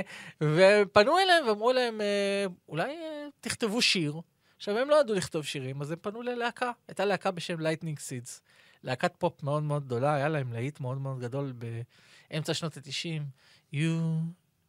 ופנו 0.42 1.18
אליהם 1.18 1.48
ואמרו 1.48 1.72
להם, 1.72 2.00
אה, 2.00 2.46
אולי 2.68 2.90
אה, 2.90 3.26
תכתבו 3.40 3.82
שיר. 3.82 4.20
עכשיו, 4.64 4.78
הם 4.78 4.90
לא 4.90 5.00
ידעו 5.00 5.14
לכתוב 5.14 5.44
שירים, 5.44 5.82
אז 5.82 5.90
הם 5.90 5.98
פנו 6.02 6.22
ללהקה. 6.22 6.70
הייתה 6.88 7.04
להקה 7.04 7.30
בשם 7.30 7.60
לייטנינג 7.60 7.98
סידס. 7.98 8.40
להקת 8.82 9.16
פופ 9.18 9.42
מאוד 9.42 9.62
מאוד 9.62 9.84
גדולה, 9.84 10.14
היה 10.14 10.28
להם 10.28 10.52
להיט 10.52 10.80
מאוד 10.80 10.98
מאוד 10.98 11.20
גדול 11.20 11.52
באמצע 12.30 12.54
שנות 12.54 12.76
ה-90. 12.76 13.22
You 13.74 13.76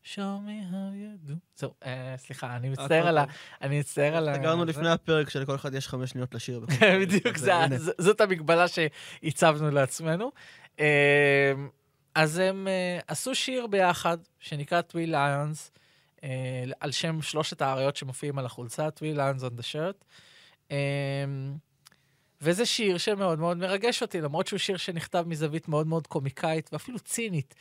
showed 0.03 0.17
me 0.45 0.71
how 0.71 0.91
to 0.93 1.29
do. 1.29 1.34
זהו, 1.55 1.73
אה, 1.86 2.15
סליחה, 2.17 2.55
אני 2.55 2.69
מצטער 2.69 3.08
על 3.08 3.17
ה... 3.17 3.25
אני 3.62 3.79
מצטער 3.79 4.15
על 4.15 4.29
ה... 4.29 4.36
סגרנו 4.36 4.65
לפני 4.65 4.89
הפרק 4.89 5.29
שלכל 5.29 5.55
אחד 5.55 5.73
יש 5.73 5.88
חמש 5.88 6.10
שניות 6.10 6.36
לשיר. 6.36 6.65
בדיוק, 7.01 7.38
זה-. 7.38 7.51
ז- 7.77 7.91
זאת 7.97 8.21
המגבלה 8.21 8.65
שהצבנו 8.67 9.71
לעצמנו. 9.71 10.31
אה, 10.79 11.53
אז 12.15 12.38
הם 12.38 12.67
אה, 12.67 12.99
עשו 13.08 13.36
שיר 13.36 13.67
ביחד, 13.67 14.17
שנקרא 14.39 14.81
Three 14.81 15.07
Lions, 15.07 15.71
על 16.79 16.91
שם 16.91 17.21
שלושת 17.21 17.61
האריות 17.61 17.95
שמופיעים 17.95 18.39
על 18.39 18.45
החולצה, 18.45 18.91
טווי 18.91 19.13
ליונס 19.13 19.43
on 19.43 19.45
the 19.45 19.63
shirt. 19.73 20.05
אה, 20.71 20.77
וזה 22.41 22.65
שיר 22.65 22.97
שמאוד 22.97 23.39
מאוד 23.39 23.57
מרגש 23.57 24.01
אותי, 24.01 24.21
למרות 24.21 24.47
שהוא 24.47 24.59
שיר 24.59 24.77
שנכתב 24.77 25.23
מזווית 25.27 25.67
מאוד 25.67 25.88
מאוד 25.88 26.07
קומיקאית 26.07 26.69
ואפילו 26.73 26.99
צינית. 26.99 27.55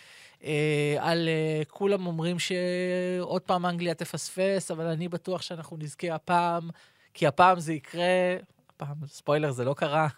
אה, 0.44 0.96
על 1.00 1.28
אה, 1.28 1.62
כולם 1.68 2.06
אומרים 2.06 2.38
שעוד 2.38 3.42
פעם 3.42 3.66
אנגליה 3.66 3.94
תפספס, 3.94 4.70
אבל 4.70 4.86
אני 4.86 5.08
בטוח 5.08 5.42
שאנחנו 5.42 5.76
נזכה 5.76 6.14
הפעם, 6.14 6.70
כי 7.14 7.26
הפעם 7.26 7.60
זה 7.60 7.72
יקרה. 7.72 8.36
הפעם, 8.76 9.06
ספוילר, 9.06 9.50
זה 9.50 9.64
לא 9.64 9.74
קרה. 9.74 10.08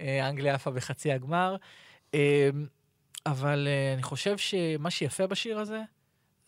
אה, 0.00 0.28
אנגליה 0.28 0.54
עפה 0.54 0.70
בחצי 0.70 1.12
הגמר. 1.12 1.56
אה, 2.14 2.50
אבל 3.26 3.68
אה, 3.70 3.94
אני 3.94 4.02
חושב 4.02 4.38
שמה 4.38 4.90
שיפה 4.90 5.26
בשיר 5.26 5.58
הזה, 5.58 5.80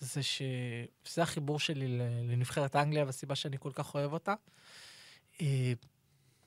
זה 0.00 0.22
שזה 0.22 1.22
החיבור 1.22 1.60
שלי 1.60 1.98
לנבחרת 2.28 2.76
אנגליה 2.76 3.04
והסיבה 3.04 3.34
שאני 3.34 3.56
כל 3.60 3.70
כך 3.74 3.94
אוהב 3.94 4.12
אותה. 4.12 4.34
אה, 5.40 5.72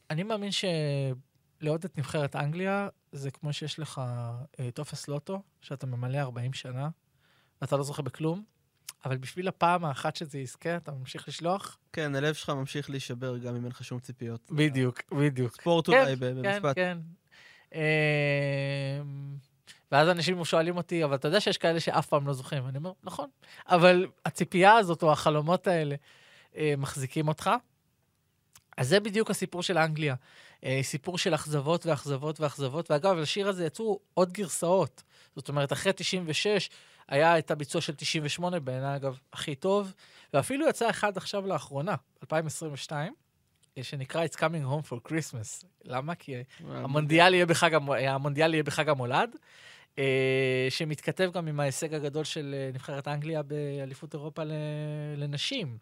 אני 0.10 0.23
מאמין 0.23 0.49
שלאהוד 0.51 1.83
את 1.86 1.97
נבחרת 1.97 2.36
אנגליה 2.36 2.89
זה 3.12 3.31
כמו 3.31 3.53
שיש 3.53 3.79
לך 3.79 4.01
אה, 4.60 4.71
טופס 4.71 5.07
לוטו, 5.07 5.41
שאתה 5.62 5.86
ממלא 5.86 6.17
40 6.17 6.53
שנה, 6.53 6.89
ואתה 7.62 7.77
לא 7.77 7.83
זוכה 7.83 8.01
בכלום, 8.01 8.43
אבל 9.05 9.17
בשביל 9.17 9.47
הפעם 9.47 9.86
האחת 9.86 10.15
שזה 10.15 10.39
יזכה, 10.39 10.77
אתה 10.77 10.91
ממשיך 10.91 11.27
לשלוח. 11.27 11.77
כן, 11.93 12.15
הלב 12.15 12.33
שלך 12.33 12.49
ממשיך 12.49 12.89
להישבר 12.89 13.38
גם 13.38 13.55
אם 13.55 13.63
אין 13.63 13.71
לך 13.71 13.83
שום 13.83 13.99
ציפיות. 13.99 14.51
בדיוק, 14.51 15.01
בדיוק. 15.12 15.62
ספורט 15.62 15.89
כן, 15.89 16.01
אולי 16.01 16.15
ב- 16.15 16.19
כן, 16.19 16.36
במשפט. 16.36 16.75
כן. 16.75 16.97
ואז 19.91 20.10
אנשים 20.10 20.45
שואלים 20.45 20.77
אותי, 20.77 21.03
אבל 21.03 21.15
אתה 21.15 21.27
יודע 21.27 21.39
שיש 21.39 21.58
כאלה 21.58 21.80
שאף 21.80 22.08
פעם 22.08 22.27
לא 22.27 22.34
זוכים. 22.34 22.67
אני 22.67 22.77
אומר, 22.77 22.91
נכון. 23.03 23.30
אבל 23.67 24.08
הציפייה 24.25 24.75
הזאת, 24.75 25.03
או 25.03 25.12
החלומות 25.12 25.67
האלה, 25.67 25.95
אה, 26.58 26.73
מחזיקים 26.77 27.27
אותך. 27.27 27.49
אז 28.77 28.89
זה 28.89 28.99
בדיוק 28.99 29.30
הסיפור 29.30 29.63
של 29.63 29.77
אנגליה. 29.77 30.15
אה, 30.63 30.80
סיפור 30.84 31.17
של 31.17 31.36
אכזבות 31.36 31.86
ואכזבות 31.86 32.39
ואכזבות. 32.39 32.91
ואגב, 32.91 33.15
לשיר 33.15 33.49
הזה 33.49 33.65
יצאו 33.65 33.99
עוד 34.13 34.32
גרסאות. 34.34 35.03
זאת 35.36 35.49
אומרת, 35.49 35.73
אחרי 35.73 35.93
96 35.95 36.69
היה 37.08 37.38
את 37.38 37.51
הביצוע 37.51 37.82
של 37.82 37.95
98, 37.95 38.60
בעיניי, 38.60 38.95
אגב, 38.95 39.19
הכי 39.34 39.56
טוב. 39.56 39.93
ואפילו 40.34 40.69
יצא 40.69 40.89
אחד 40.89 41.17
עכשיו 41.17 41.47
לאחרונה, 41.47 41.95
2022, 42.21 43.13
אה, 43.13 43.26
שנקרא 43.83 44.25
It's 44.25 44.37
Coming 44.37 44.65
Home 44.65 44.89
for 44.89 45.09
Christmas. 45.09 45.65
למה? 45.83 46.15
כי 46.15 46.35
המונדיאל 46.67 47.33
יהיה 47.33 47.45
בחג, 47.45 47.73
המו... 47.73 47.95
המונדיאל 47.95 48.53
יהיה 48.53 48.63
בחג 48.63 48.89
המולד, 48.89 49.35
אה, 49.99 50.67
שמתכתב 50.69 51.31
גם 51.33 51.47
עם 51.47 51.59
ההישג 51.59 51.93
הגדול 51.93 52.23
של 52.23 52.55
אה, 52.57 52.69
נבחרת 52.73 53.07
אנגליה 53.07 53.43
באליפות 53.43 54.13
אירופה. 54.13 54.41
לנשים. 55.17 55.77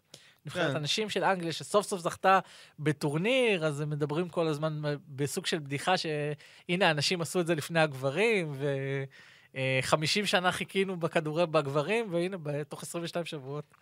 נבחרת 0.46 0.70
כן. 0.70 0.76
הנשים 0.76 1.10
של 1.10 1.24
אנגליה, 1.24 1.52
שסוף 1.52 1.86
סוף 1.86 2.00
זכתה 2.00 2.40
בטורניר, 2.78 3.66
אז 3.66 3.80
הם 3.80 3.90
מדברים 3.90 4.28
כל 4.28 4.46
הזמן 4.46 4.82
בסוג 5.08 5.46
של 5.46 5.58
בדיחה 5.58 5.94
שהנה, 5.96 6.90
הנשים 6.90 7.20
עשו 7.20 7.40
את 7.40 7.46
זה 7.46 7.54
לפני 7.54 7.80
הגברים, 7.80 8.52
ו-50 8.54 10.26
שנה 10.26 10.52
חיכינו 10.52 10.96
בכדורי 10.96 11.46
בגברים, 11.46 12.06
והנה, 12.12 12.36
בתוך 12.42 12.82
22 12.82 13.24
שבועות 13.24 13.74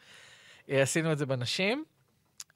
אה, 0.70 0.82
עשינו 0.82 1.12
את 1.12 1.18
זה 1.18 1.26
בנשים. 1.26 1.84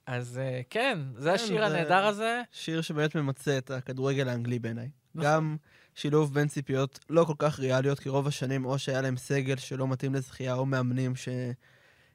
אז 0.09 0.38
אה, 0.38 0.61
כן, 0.71 0.99
זה 1.16 1.29
כן, 1.29 1.35
השיר 1.35 1.64
הנהדר 1.64 2.07
הזה. 2.07 2.42
שיר 2.53 2.81
שבאמת 2.81 3.14
ממצה 3.14 3.59
את 3.59 3.71
הכדורגל 3.71 4.29
האנגלי 4.29 4.59
בעיניי. 4.59 4.90
גם 5.16 5.57
שילוב 5.94 6.35
בין 6.35 6.49
ציפיות 6.49 6.99
לא 7.11 7.25
כל 7.25 7.35
כך 7.38 7.59
ריאליות, 7.59 7.99
כי 7.99 8.09
רוב 8.09 8.27
השנים 8.27 8.64
או 8.64 8.79
שהיה 8.79 9.01
להם 9.01 9.16
סגל 9.16 9.57
שלא 9.57 9.88
מתאים 9.88 10.14
לזכייה, 10.14 10.55
או 10.55 10.66
מאמנים 10.66 11.12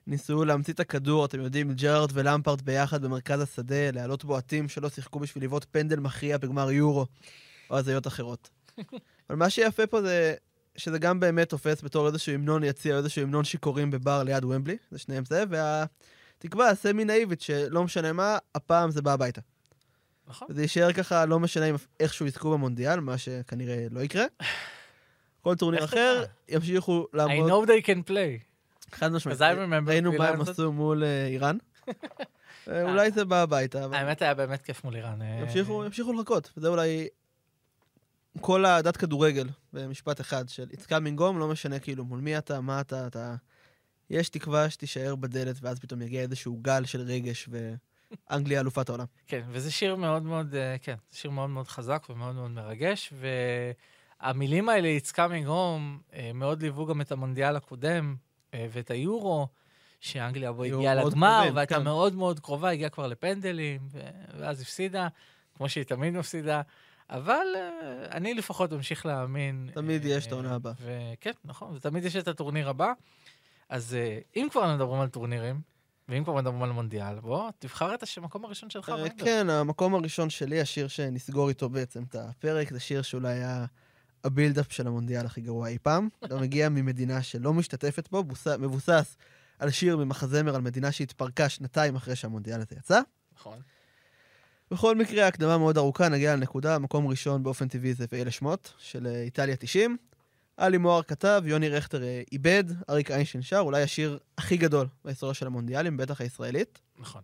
שניסו 0.08 0.46
להמציא 0.46 0.74
את 0.74 0.80
הכדור, 0.80 1.26
אתם 1.26 1.42
יודעים, 1.42 1.74
ג'רארד 1.74 2.10
ולמפרט 2.14 2.62
ביחד 2.62 3.02
במרכז 3.02 3.42
השדה, 3.42 3.92
להעלות 3.92 4.26
בועטים 4.26 4.70
שלא 4.70 4.90
שיחקו 4.90 5.20
בשביל 5.20 5.44
לבעוט 5.44 5.66
פנדל 5.72 6.00
מכריע 6.00 6.38
בגמר 6.38 6.72
יורו, 6.72 7.06
או 7.70 7.78
הזיות 7.78 8.08
אחרות. 8.08 8.50
אבל 9.30 9.38
מה 9.38 9.50
שיפה 9.50 9.88
פה 9.88 10.02
זה 10.02 10.34
שזה 10.76 11.00
גם 11.00 11.20
באמת 11.20 11.50
תופס 11.50 11.84
בתור 11.84 12.08
איזשהו 12.08 12.34
המנון 12.34 12.64
יציע, 12.64 12.98
איזשהו 12.98 13.22
המנון 13.22 13.44
שיכורים 13.44 13.92
בבר 13.92 14.24
ליד 14.24 14.44
ומבלי, 14.44 14.78
זה 14.92 15.00
שניהם 15.00 15.26
זה, 15.26 15.44
והתקווה 16.44 16.70
הסמי 16.70 17.06
נאיבית 17.06 17.42
שלא 17.42 17.84
משנה 17.84 18.14
מה, 18.14 18.38
הפעם 18.56 18.92
זה 18.92 19.02
בא 19.02 19.14
הביתה. 19.14 19.42
נכון. 20.28 20.48
וזה 20.52 20.62
יישאר 20.62 20.94
ככה, 20.94 21.26
לא 21.26 21.40
משנה 21.40 21.66
אם 21.66 21.76
איכשהו 22.00 22.26
יזכו 22.26 22.52
במונדיאל, 22.52 23.00
מה 23.00 23.18
שכנראה 23.18 23.86
לא 23.92 24.00
יקרה. 24.00 24.26
כל 25.42 25.56
טורניר 25.56 25.86
אחר? 25.86 26.24
ימשיכו 26.50 27.08
I 27.14 27.18
לעמוד, 27.18 27.50
know 27.50 27.70
they 27.70 27.86
can 27.86 28.10
play. 28.10 28.54
חד 28.92 29.12
משמעית. 29.12 29.40
Because 29.40 29.42
I 29.42 29.56
remember 29.56 29.90
ראינו 29.90 30.14
מה 30.14 30.28
הם. 30.28 30.42
עשו 30.42 30.72
מול 30.72 31.04
אה, 31.04 31.26
איראן. 31.26 31.58
אה, 32.68 32.84
אולי 32.84 33.12
זה 33.12 33.26
בא 33.26 33.42
הביתה, 33.42 33.88
האמת 33.92 34.22
היה 34.22 34.34
באמת 34.34 34.62
כיף 34.62 34.84
מול 34.84 34.96
איראן. 34.96 35.22
אה, 35.22 35.40
ימשיכו 35.42 35.86
ימשיכו 35.86 36.14
לחכות. 36.14 36.52
וזה 36.58 36.68
אולי 36.68 37.08
כל 38.42 38.66
העדת 38.66 38.98
כדורגל, 38.98 39.50
במשפט 39.74 40.22
אחד, 40.22 40.50
של 40.50 40.68
It's 40.72 40.86
coming 40.86 41.20
home, 41.20 41.38
לא 41.40 41.48
משנה 41.48 41.80
כאילו 41.80 42.06
מול 42.06 42.20
מי 42.20 42.38
אתה, 42.38 42.62
מה 42.62 42.82
אתה, 42.82 43.08
אתה... 43.08 43.36
יש 44.14 44.30
תקווה 44.30 44.70
שתישאר 44.70 45.16
בדלת, 45.16 45.56
ואז 45.62 45.80
פתאום 45.80 46.02
יגיע 46.02 46.22
איזשהו 46.22 46.58
גל 46.62 46.86
של 46.86 47.02
רגש, 47.02 47.50
ואנגליה 48.30 48.60
אלופת 48.60 48.90
העולם. 48.90 49.06
כן, 49.28 49.42
וזה 49.50 49.72
שיר 49.72 49.96
מאוד 49.96 50.24
מאוד, 50.24 50.56
אה, 50.56 50.76
כן, 50.82 50.96
זה 51.12 51.18
שיר 51.18 51.32
מאוד 51.32 51.50
מאוד 51.50 51.68
חזק 51.68 52.08
ומאוד 52.10 52.36
מאוד 52.36 52.52
מרגש, 52.52 53.14
והמילים 54.22 54.70
האלה, 54.70 54.98
It's 54.98 55.12
coming 55.12 55.48
home, 55.48 56.14
אה, 56.14 56.32
מאוד 56.34 56.62
ליוו 56.62 56.86
גם 56.86 57.02
את 57.02 57.12
המונדיאל 57.12 57.56
הקודם 57.56 58.16
אה, 58.54 58.68
ואת 58.72 58.92
היורו, 58.92 59.48
שאנגליה 60.00 60.52
בו 60.52 60.64
הגיעה 60.64 60.96
לגמר, 60.96 61.36
קרובים, 61.38 61.56
והייתה 61.56 61.76
כן. 61.76 61.84
מאוד 61.84 62.16
מאוד 62.16 62.40
קרובה, 62.40 62.70
הגיעה 62.70 62.90
כבר 62.90 63.08
לפנדלים, 63.08 63.88
ואז 64.38 64.62
הפסידה, 64.62 65.08
כמו 65.58 65.70
שהיא 65.70 65.84
תמיד 65.84 66.14
מפסידה. 66.14 66.62
אבל 67.10 67.46
אה, 67.56 68.06
אני 68.12 68.34
לפחות 68.34 68.72
ממשיך 68.72 69.06
להאמין. 69.06 69.70
תמיד 69.74 70.06
אה, 70.06 70.12
יש 70.12 70.28
את 70.28 70.32
העונה 70.32 70.56
הבאה. 70.56 70.74
וכן, 70.82 71.32
נכון, 71.46 71.76
ותמיד 71.76 72.06
יש 72.06 72.16
את 72.16 72.28
הטורניר 72.28 72.70
הבא. 72.70 72.94
אז 73.74 73.94
אה, 73.96 74.20
אם 74.36 74.48
כבר 74.52 74.76
מדברים 74.76 75.02
על 75.02 75.08
טורנירים, 75.08 75.62
ואם 76.10 76.24
כבר 76.24 76.34
מדברים 76.34 76.64
על 76.64 76.72
מונדיאל, 76.72 77.20
בוא, 77.20 77.52
תבחר 77.60 77.94
את 77.94 78.04
המקום 78.18 78.46
הראשון 78.46 78.70
שלך. 78.70 78.90
אה. 78.90 79.10
כן, 79.18 79.50
המקום 79.50 79.96
הראשון 79.96 80.30
שלי, 80.30 80.62
השיר 80.62 80.88
שנסגור 80.88 81.50
איתו 81.50 81.70
בעצם 81.70 82.04
את 82.04 82.16
הפרק, 82.16 82.72
זה 82.74 82.80
שיר 82.80 83.02
שאולי 83.02 83.34
היה 83.34 83.66
הבילדאפ 84.24 84.72
של 84.72 84.88
המונדיאל 84.88 85.26
הכי 85.26 85.42
גרוע 85.42 85.68
אי 85.68 85.78
פעם. 85.84 86.10
לא 86.32 86.40
מגיע 86.40 86.70
ממדינה 86.70 87.24
שלא 87.24 87.54
משתתפת 87.54 88.10
בו, 88.12 88.24
בוס- 88.24 88.48
מבוסס 88.60 89.18
על 89.60 89.70
שיר 89.70 89.98
ממחזמר 89.98 90.56
על 90.56 90.62
מדינה 90.62 90.92
שהתפרקה 90.92 91.50
שנתיים 91.50 91.96
אחרי 91.96 92.16
שהמונדיאל 92.16 92.62
הזה 92.62 92.76
יצא. 92.80 93.02
נכון. 93.36 93.58
בכל 94.72 94.96
מקרה, 94.96 95.28
הקדמה 95.28 95.58
מאוד 95.58 95.78
ארוכה, 95.78 96.10
נגיע 96.10 96.36
לנקודה, 96.36 96.80
מקום 96.80 97.08
ראשון 97.08 97.44
באופן 97.44 97.68
טבעי 97.68 97.94
זה 97.94 98.06
ואלה 98.12 98.32
שמות, 98.32 98.74
של 98.78 99.08
אה, 99.08 99.22
איטליה 99.22 99.56
90. 99.56 99.98
עלי 100.58 100.78
מוהר 100.78 101.04
כתב, 101.04 101.44
יוני 101.46 101.70
רכטר 101.70 102.04
אה, 102.04 102.22
איבד, 102.32 102.64
אריק 102.90 103.12
איינשטיין 103.12 103.42
שר, 103.42 103.60
אולי 103.60 103.82
השיר 103.82 104.20
הכי 104.38 104.58
גדול 104.58 104.88
בהיסטוריה 105.06 105.34
של 105.34 105.48
המונדיאלים, 105.48 105.98
בטח 105.98 106.22
הישראלית. 106.22 106.80
נכון. 107.00 107.22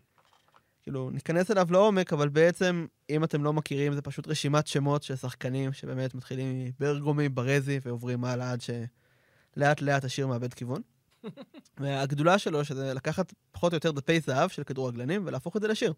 כאילו, 0.84 1.10
ניכנס 1.10 1.52
אליו 1.52 1.68
לעומק, 1.72 2.14
אבל 2.14 2.30
בעצם, 2.30 2.86
אם 3.10 3.24
אתם 3.24 3.44
לא 3.44 3.54
מכירים, 3.54 3.94
זה 3.94 4.02
פשוט 4.02 4.28
רשימת 4.28 4.68
שמות 4.68 5.04
של 5.04 5.16
שחקנים 5.16 5.74
שבאמת 5.74 6.16
מתחילים 6.16 6.66
מברגומי, 6.66 7.30
ברזי, 7.30 7.80
ועוברים 7.84 8.26
הלאה 8.26 8.52
עד 8.52 8.62
שלאט 8.62 9.82
לאט 9.82 10.04
השיר 10.04 10.28
מאבד 10.28 10.54
כיוון. 10.54 10.82
והגדולה 11.80 12.38
שלו, 12.38 12.66
שזה 12.66 12.94
לקחת 12.94 13.34
פחות 13.52 13.74
או 13.74 13.76
יותר 13.76 13.92
דפי 13.92 14.20
זהב 14.20 14.50
של 14.50 14.64
כדורגלנים 14.64 15.24
ולהפוך 15.26 15.58
את 15.58 15.62
זה 15.62 15.68
לשיר. 15.68 15.94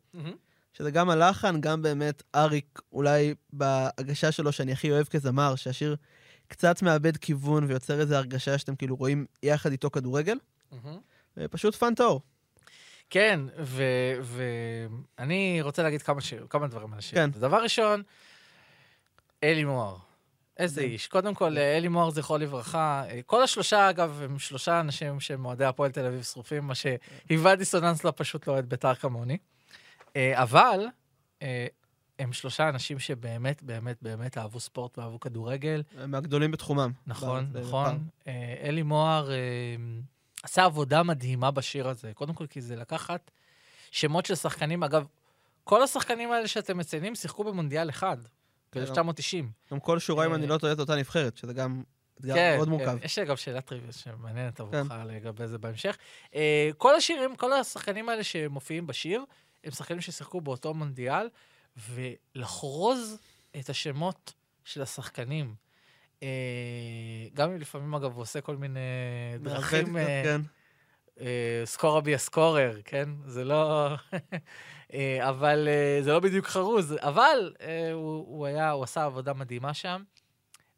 שזה 0.74 0.92
גם 0.92 1.10
הלחן, 1.10 1.62
גם 1.62 1.82
באמת 1.82 2.24
אריק, 2.36 2.80
אולי 2.92 3.34
בהגשה 3.54 4.32
שלו 4.32 4.52
שאני 4.52 4.72
הכי 4.72 4.92
אוהב 4.92 5.08
כזמר, 5.08 5.56
שהשיר 5.56 5.96
קצת 6.52 6.82
מאבד 6.82 7.18
כיוון 7.18 7.64
ויוצר 7.64 8.00
איזו 8.00 8.16
הרגשה 8.16 8.58
שאתם 8.58 8.76
כאילו 8.76 8.96
רואים 8.96 9.26
יחד 9.44 9.72
איתו 9.72 9.92
כדורגל. 9.92 10.38
פשוט 11.52 11.76
fun 11.76 11.96
טהור. 11.96 12.22
כן, 13.10 13.40
ואני 15.18 15.62
רוצה 15.62 15.84
להגיד 15.84 16.02
כמה, 16.02 16.22
שיר, 16.22 16.48
כמה 16.50 16.68
דברים 16.68 16.94
על 16.94 17.00
השיר. 17.00 17.20
כן. 17.20 17.32
דבר 17.32 17.64
ראשון, 17.64 18.04
אלי 19.44 19.64
מוהר. 19.64 19.98
איזה 20.58 20.82
כן. 20.82 20.88
איש. 20.88 21.08
קודם 21.08 21.34
כל, 21.34 21.58
אלי 21.58 21.88
מוהר, 21.88 22.10
זכרו 22.10 22.38
לברכה. 22.38 23.04
כל 23.26 23.44
השלושה, 23.44 23.90
אגב, 23.90 24.22
הם 24.24 24.40
שלושה 24.40 24.80
אנשים 24.80 25.20
שהם 25.20 25.46
אוהדי 25.46 25.66
הפועל 25.66 25.92
תל 25.92 26.06
אביב 26.06 26.24
שרופים, 26.24 26.64
מה 26.64 26.74
שהיווה 26.76 27.56
דיסוננס 27.56 28.04
לא 28.04 28.14
פשוט 28.16 28.48
לאוהד 28.48 28.70
בית"ר 28.70 28.96
כמוני. 28.96 29.38
אה, 30.16 30.44
אבל 30.44 30.88
אה, 31.42 31.68
הם 32.22 32.34
שלושה 32.34 32.70
אנשים 32.70 33.00
שבאמת, 33.00 33.64
באמת, 33.64 33.98
באמת 34.02 34.38
אהבו 34.38 34.60
ספורט 34.60 34.98
ואהבו 34.98 35.20
כדורגל. 35.20 35.84
מהגדולים 36.08 36.52
בתחומם. 36.52 36.92
נכון, 37.08 37.54
ב- 37.54 37.58
נכון. 37.58 37.86
בפעם. 37.86 38.00
אה, 38.28 38.56
אלי 38.64 38.84
מוהר 38.84 39.32
אה, 39.32 39.38
עשה 40.44 40.64
עבודה 40.66 41.04
מדהימה 41.04 41.52
בשיר 41.52 41.88
הזה. 41.88 42.12
קודם 42.14 42.34
כל, 42.34 42.48
כי 42.48 42.62
זה 42.62 42.76
לקחת 42.76 43.32
שמות 43.92 44.26
של 44.26 44.36
שחקנים. 44.36 44.84
אגב, 44.84 45.06
כל 45.64 45.84
השחקנים 45.84 46.32
האלה 46.32 46.48
שאתם 46.48 46.78
מציינים 46.78 47.16
שיחקו 47.16 47.44
במונדיאל 47.44 47.90
אחד, 47.90 48.18
כן. 48.72 48.86
ב-1990. 48.86 49.46
גם 49.72 49.80
כל 49.80 50.00
שורה, 50.00 50.26
אם 50.26 50.32
אה, 50.32 50.36
אני 50.36 50.48
לא 50.48 50.58
טועה, 50.58 50.76
זו 50.76 50.82
אותה 50.82 50.96
נבחרת, 50.96 51.38
שזה 51.38 51.54
גם 51.54 51.84
אתגר 52.20 52.34
כן, 52.34 52.54
מאוד 52.56 52.68
כן. 52.68 52.72
מורכב. 52.72 52.98
יש 53.06 53.20
לי 53.20 53.26
אגב 53.26 53.36
שאלת 53.36 53.66
טריוויה 53.66 53.92
שמעניינת 53.92 54.58
כן. 54.58 54.64
עבורך 54.64 54.92
לגבי 55.06 55.48
זה 55.48 55.58
בהמשך. 55.58 55.98
אה, 56.36 56.70
כל 56.78 56.96
השירים, 56.96 57.36
כל 57.36 57.54
השחקנים 57.54 58.10
האלה 58.10 58.24
שמופיעים 58.24 58.88
בשיר, 58.88 59.24
הם 59.64 59.72
שחקנים 59.72 60.02
ששיחקו 60.02 60.42
באותו 60.42 60.74
מונדיאל, 60.74 61.28
ולחרוז 61.78 63.18
את 63.60 63.70
השמות 63.70 64.34
של 64.64 64.82
השחקנים. 64.82 65.56
אה, 66.24 66.28
גם 67.34 67.52
אם 67.52 67.58
לפעמים, 67.58 67.96
אגב, 67.96 68.14
הוא 68.14 68.22
עושה 68.22 68.42
כל 68.42 68.58
מיני 68.58 68.80
דרכים... 69.40 69.98
אה, 69.98 70.22
כן. 70.24 70.42
אה, 71.20 71.62
סקורה 71.66 72.02
בי 72.02 72.16
הסקורר, 72.16 72.78
כן? 72.86 73.10
זה 73.26 73.44
לא... 73.44 73.90
אה, 74.94 75.30
אבל 75.30 75.68
אה, 75.68 76.04
זה 76.04 76.12
לא 76.12 76.20
בדיוק 76.20 76.46
חרוז, 76.46 76.96
אבל 77.00 77.54
אה, 77.62 77.92
הוא, 77.92 78.26
הוא 78.28 78.46
היה, 78.46 78.72
הוא 78.72 78.84
עשה 78.84 79.04
עבודה 79.04 79.34
מדהימה 79.34 79.74
שם. 79.74 80.04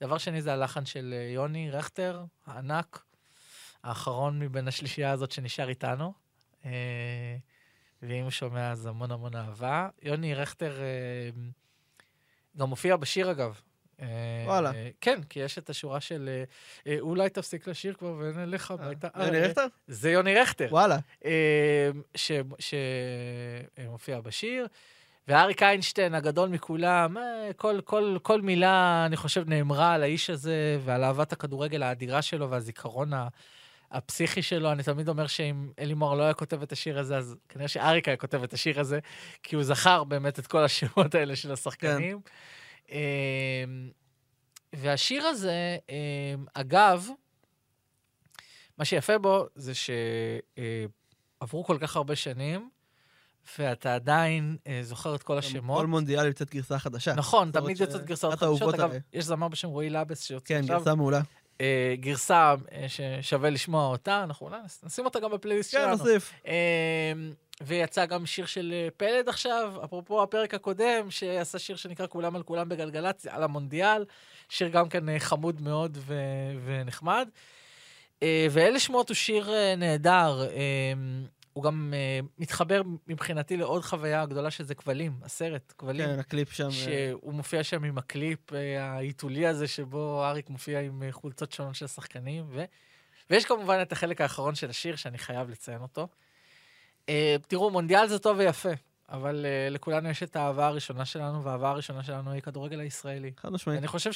דבר 0.02 0.18
שני 0.18 0.42
זה 0.42 0.54
הלחן 0.54 0.86
של 0.86 1.14
יוני 1.34 1.72
רכטר, 1.72 2.24
הענק, 2.46 3.04
האחרון 3.84 4.40
מבין 4.40 4.68
השלישייה 4.68 5.12
הזאת 5.12 5.32
שנשאר 5.32 5.70
איתנו. 5.70 6.14
אה, 6.66 7.38
ואם 8.08 8.24
הוא 8.24 8.32
שומע, 8.32 8.72
אז 8.72 8.86
המון 8.86 9.12
המון 9.12 9.36
אהבה. 9.36 9.90
יוני 10.02 10.34
רכטר 10.36 10.72
אה, 10.82 11.30
גם 12.58 12.70
מופיע 12.70 12.96
בשיר, 12.96 13.32
אגב. 13.32 13.62
אה, 14.02 14.08
וואלה. 14.46 14.72
אה, 14.74 14.90
כן, 15.02 15.24
כי 15.30 15.40
יש 15.40 15.58
את 15.58 15.70
השורה 15.70 16.00
של 16.02 16.44
אולי 17.00 17.30
תפסיק 17.30 17.68
לשיר 17.68 17.94
כבר 17.94 18.16
ונלך 18.20 18.72
הביתה. 18.72 19.08
יוני 19.26 19.40
רכטר? 19.40 19.66
זה 19.88 20.12
יוני 20.12 20.36
רכטר. 20.36 20.68
וואלה. 20.72 20.98
שמופיע 23.78 24.22
בשיר. 24.22 24.68
ואריק 25.28 25.64
איינשטיין, 25.64 26.16
הגדול 26.16 26.50
מכולם, 26.50 27.18
כל, 27.58 27.80
כל, 27.84 28.18
כל 28.22 28.42
מילה, 28.42 29.04
אני 29.06 29.18
חושב, 29.18 29.50
נאמרה 29.50 29.94
על 29.94 30.04
האיש 30.04 30.30
הזה 30.30 30.80
ועל 30.86 31.04
אהבת 31.04 31.34
הכדורגל 31.34 31.84
האדירה 31.84 32.22
שלו 32.22 32.50
והזיכרון 32.50 33.14
ה- 33.14 33.28
הפסיכי 33.94 34.42
שלו. 34.42 34.72
אני 34.72 34.84
תמיד 34.84 35.10
אומר 35.10 35.28
שאם 35.28 35.72
אלי 35.80 35.94
מוהר 35.94 36.14
לא 36.16 36.24
היה 36.24 36.34
כותב 36.34 36.62
את 36.62 36.72
השיר 36.72 37.00
הזה, 37.00 37.18
אז 37.18 37.36
כנראה 37.50 37.68
שאריק 37.68 38.08
היה 38.08 38.18
כותב 38.18 38.44
את 38.44 38.54
השיר 38.54 38.80
הזה, 38.80 39.00
כי 39.44 39.56
הוא 39.56 39.64
זכר 39.64 40.04
באמת 40.04 40.40
את 40.40 40.48
כל 40.48 40.64
השמות 40.64 41.16
האלה 41.16 41.36
של 41.36 41.52
השחקנים. 41.52 42.20
אה, 42.92 43.64
והשיר 44.74 45.24
הזה, 45.26 45.78
אה, 45.90 46.36
אגב, 46.54 47.08
מה 48.78 48.86
שיפה 48.86 49.18
בו 49.18 49.46
זה 49.56 49.72
שעברו 49.76 51.64
כל 51.64 51.78
כך 51.82 51.96
הרבה 51.96 52.16
שנים, 52.16 52.70
ואתה 53.60 53.96
עדיין 53.96 54.58
אה, 54.68 54.80
זוכר 54.84 55.16
את 55.16 55.24
כל 55.24 55.38
השמות. 55.38 55.80
כל 55.82 55.88
מונדיאל 55.88 56.26
יוצאת 56.26 56.50
גרסה 56.50 56.80
חדשה. 56.80 57.14
נכון, 57.14 57.52
תמיד 57.52 57.78
ש- 57.78 57.80
יוצאות 57.80 58.06
גרסאות 58.06 58.40
חדשות. 58.40 58.74
אגב. 58.74 58.92
יש 59.14 59.26
זמר 59.26 59.48
בשם 59.48 59.68
רועי 59.68 59.90
לבס 59.90 60.24
שיוצא 60.24 60.46
כן, 60.46 60.60
עכשיו. 60.60 60.78
גרסה 60.78 60.96
מעולה. 60.96 61.22
אה, 61.62 61.96
גרסה 62.00 62.56
אה, 62.72 62.86
ששווה 62.88 63.50
לשמוע 63.50 63.88
אותה, 63.88 64.24
אנחנו 64.24 64.48
אולי 64.48 64.58
נשים 64.84 65.06
אותה 65.06 65.20
גם 65.20 65.32
בפלייליסט 65.32 65.76
כן, 65.76 65.82
שלנו. 65.82 65.92
נוסיף. 65.92 66.34
אה, 66.48 67.14
ויצא 67.62 68.06
גם 68.06 68.26
שיר 68.26 68.46
של 68.46 68.74
אה, 68.74 68.88
פלד 68.98 69.30
עכשיו, 69.30 69.74
אפרופו 69.84 70.24
הפרק 70.24 70.54
הקודם, 70.54 71.12
שעשה 71.12 71.60
שיר 71.60 71.76
שנקרא 71.76 72.08
כולם 72.08 72.36
על 72.36 72.44
כולם 72.44 72.70
בגלגלצ, 72.70 73.26
על 73.26 73.44
המונדיאל, 73.44 74.06
שיר 74.50 74.68
גם 74.68 74.90
כן 74.90 75.10
אה, 75.10 75.20
חמוד 75.20 75.62
מאוד 75.62 75.98
ו- 76.02 76.14
ונחמד. 76.66 77.30
אה, 78.24 78.48
ואלה 78.52 78.80
שמות 78.80 79.10
הוא 79.10 79.16
שיר 79.16 79.54
אה, 79.54 79.76
נהדר, 79.76 80.48
אה, 80.52 80.94
הוא 81.54 81.64
גם 81.64 81.94
אה, 81.96 82.20
מתחבר 82.38 82.82
מבחינתי 83.08 83.58
לעוד 83.58 83.82
חוויה 83.82 84.26
גדולה 84.26 84.52
שזה 84.52 84.76
כבלים, 84.76 85.14
הסרט, 85.24 85.74
כבלים. 85.78 86.06
כן, 86.06 86.20
הקליפ 86.20 86.52
שם. 86.52 86.66
אה, 86.66 86.72
שהוא 86.72 87.34
מופיע 87.34 87.64
שם 87.64 87.84
עם 87.84 87.98
הקליפ 87.98 88.54
אה, 88.54 88.84
העיתולי 88.84 89.48
הזה, 89.48 89.68
שבו 89.68 90.26
אריק 90.26 90.50
מופיע 90.50 90.80
עם 90.80 91.04
אה, 91.04 91.12
חולצות 91.12 91.52
שונות 91.52 91.76
של 91.76 91.86
השחקנים, 91.86 92.46
ו... 92.50 92.64
ויש 93.30 93.46
כמובן 93.46 93.82
את 93.82 93.92
החלק 93.92 94.22
האחרון 94.22 94.56
של 94.56 94.70
השיר, 94.70 94.96
שאני 94.96 95.18
חייב 95.18 95.50
לציין 95.50 95.82
אותו. 95.82 96.08
אה, 97.10 97.36
תראו, 97.48 97.70
מונדיאל 97.70 98.08
זה 98.08 98.20
טוב 98.20 98.38
ויפה, 98.38 98.70
אבל 99.10 99.46
אה, 99.46 99.70
לכולנו 99.70 100.10
יש 100.10 100.24
את 100.24 100.36
האהבה 100.36 100.68
הראשונה 100.68 101.06
שלנו, 101.06 101.44
והאהבה 101.44 101.70
הראשונה 101.70 102.04
שלנו 102.04 102.32
היא 102.32 102.42
כדורגל 102.42 102.80
הישראלי. 102.80 103.32
חד 103.38 103.50
משמעית. 103.50 103.80
אני 103.80 103.88
חושב 103.88 104.12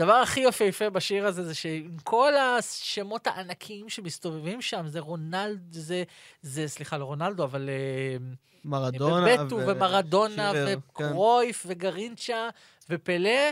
שהדבר 0.00 0.14
הכי 0.14 0.40
יפהפה 0.40 0.90
בשיר 0.90 1.26
הזה 1.26 1.44
זה 1.44 1.54
שעם 1.54 1.96
כל 2.04 2.32
השמות 2.36 3.26
הענקיים 3.26 3.88
שמסתובבים 3.88 4.62
שם, 4.62 4.86
זה 4.86 5.00
רונלד, 5.00 5.72
זה, 5.72 6.02
זה 6.42 6.68
סליחה, 6.68 6.98
לא 6.98 7.04
רונלדו, 7.04 7.44
אבל... 7.44 7.68
אה, 7.68 8.16
מרדונה. 8.64 9.42
ובטו 9.42 9.56
ו- 9.56 9.64
ומרדונה 9.66 10.52
שירר, 10.52 10.66
כן. 10.66 10.78
וקרויף 10.78 11.66
וגרינצ'ה 11.66 12.48
ופלא, 12.90 13.50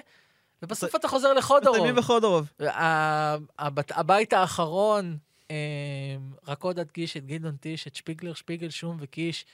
ובסוף 0.63 0.97
אתה 0.97 1.09
חוזר 1.09 1.33
לחודורוב. 1.33 1.77
מסיימים 1.77 1.97
בחודורוב. 1.97 2.53
הבית 3.91 4.33
האחרון, 4.33 5.17
אה, 5.51 5.57
רק 6.47 6.63
עוד 6.63 6.79
אדגיש 6.79 7.17
את 7.17 7.27
גדעון 7.27 7.57
טיש, 7.57 7.87
את 7.87 7.97
שפיגלר, 7.97 8.35
שפיגל, 8.35 8.71
שום 8.71 8.97
וקיש, 9.01 9.45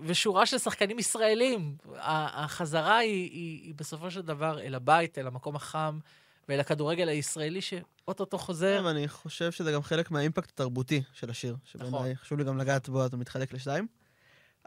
ושורה 0.00 0.46
של 0.46 0.58
שחקנים 0.58 0.98
ישראלים. 0.98 1.76
החזרה 1.96 2.96
היא, 2.96 3.30
היא, 3.30 3.62
היא 3.62 3.74
בסופו 3.74 4.10
של 4.10 4.22
דבר 4.22 4.60
אל 4.60 4.74
הבית, 4.74 5.18
אל 5.18 5.26
המקום 5.26 5.56
החם, 5.56 5.98
ואל 6.48 6.60
הכדורגל 6.60 7.08
הישראלי 7.08 7.60
שאו-טו-טו 7.60 8.38
חוזר. 8.38 8.80
כן, 8.80 8.86
אני 8.86 9.08
חושב 9.08 9.52
שזה 9.52 9.72
גם 9.72 9.82
חלק 9.82 10.10
מהאימפקט 10.10 10.50
התרבותי 10.50 11.02
של 11.12 11.30
השיר, 11.30 11.56
נכון. 11.74 11.88
שבעיניי 11.88 12.16
חשוב 12.16 12.38
לי 12.38 12.44
גם 12.44 12.58
לגעת 12.58 12.88
בו, 12.88 13.02
אז 13.02 13.12
הוא 13.12 13.20
מתחלק 13.20 13.52
לשתיים. 13.52 13.86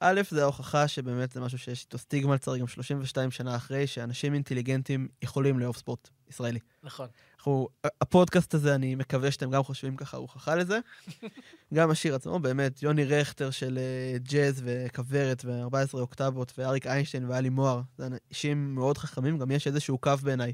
א', 0.01 0.21
זה 0.29 0.43
ההוכחה 0.43 0.87
שבאמת 0.87 1.31
זה 1.31 1.41
משהו 1.41 1.57
שיש 1.57 1.83
איתו 1.83 1.97
סטיגמה 1.97 2.35
לצערי 2.35 2.59
גם 2.59 2.67
32 2.67 3.31
שנה 3.31 3.55
אחרי, 3.55 3.87
שאנשים 3.87 4.33
אינטליגנטים 4.33 5.07
יכולים 5.21 5.59
לאהוב 5.59 5.77
ספורט 5.77 6.09
ישראלי. 6.29 6.59
נכון. 6.83 7.07
אנחנו, 7.37 7.67
הפודקאסט 8.01 8.53
הזה, 8.53 8.75
אני 8.75 8.95
מקווה 8.95 9.31
שאתם 9.31 9.51
גם 9.51 9.63
חושבים 9.63 9.95
ככה, 9.95 10.17
הוא 10.17 10.21
הוכחה 10.21 10.55
לזה. 10.55 10.79
גם 11.73 11.89
השיר 11.89 12.15
עצמו, 12.15 12.39
באמת, 12.39 12.83
יוני 12.83 13.05
רכטר 13.05 13.49
של 13.49 13.77
אה, 13.77 14.17
ג'אז 14.19 14.61
וכוורת 14.65 15.45
ו-14 15.45 15.93
אוקטבות, 15.93 16.53
ואריק 16.57 16.87
איינשטיין 16.87 17.29
ואלי 17.29 17.49
מוהר, 17.49 17.81
זה 17.97 18.07
אנשים 18.07 18.75
מאוד 18.75 18.97
חכמים, 18.97 19.37
גם 19.37 19.51
יש 19.51 19.67
איזשהו 19.67 19.97
קו 19.97 20.11
בעיניי, 20.23 20.53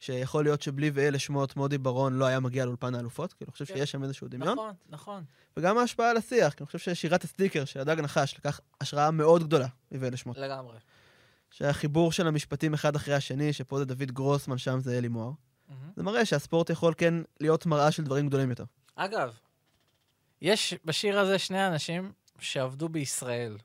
שיכול 0.00 0.44
להיות 0.44 0.62
שבלי 0.62 0.90
ואלה 0.94 1.18
שמות 1.18 1.56
מודי 1.56 1.78
ברון 1.78 2.12
לא 2.12 2.24
היה 2.24 2.40
מגיע 2.40 2.64
לאולפן 2.64 2.94
האלופות, 2.94 3.32
כאילו, 3.32 3.48
אני 3.48 3.52
חושב 3.52 3.64
כן. 3.64 3.74
שיש 3.74 3.90
שם 3.90 4.02
איזשהו 4.02 4.28
דמיון. 4.28 4.52
נכון, 4.52 4.74
נכון. 4.88 5.24
וגם 5.56 5.78
ההשפעה 5.78 6.10
על 6.10 6.16
השיח, 6.16 6.54
כי 6.54 6.58
אני 6.60 6.66
חושב 6.66 6.78
ששירת 6.78 7.24
הסטיקר 7.24 7.64
של 7.64 7.80
הדג 7.80 8.00
נחש 8.00 8.34
לקח 8.38 8.60
השראה 8.80 9.10
מאוד 9.10 9.42
גדולה 9.44 9.68
מוואלה 9.92 10.16
שמות. 10.16 10.38
לגמרי. 10.38 10.78
שהחיבור 11.50 12.12
של 12.12 12.26
המשפטים 12.26 12.74
אחד 12.74 12.96
אחרי 12.96 13.14
השני, 13.14 13.52
שפה 13.52 13.78
זה 13.78 13.84
דוד 13.84 14.12
גרוסמן, 14.12 14.58
שם 14.58 14.80
זה 14.80 14.98
אלי 14.98 15.08
מוהר. 15.08 15.32
זה 15.96 16.02
מראה 16.02 16.24
שהספורט 16.24 16.70
יכול 16.70 16.94
כן 16.96 17.14
להיות 17.40 17.66
מראה 17.66 17.90
של 17.90 18.04
דברים 18.04 18.26
גדולים 18.26 18.50
יותר. 18.50 18.64
אגב, 18.96 19.34
יש 20.42 20.74
בשיר 20.84 21.18
הזה 21.18 21.38
שני 21.38 21.66
אנשים 21.66 22.12
שעבדו 22.38 22.88
בישראל. 22.88 23.58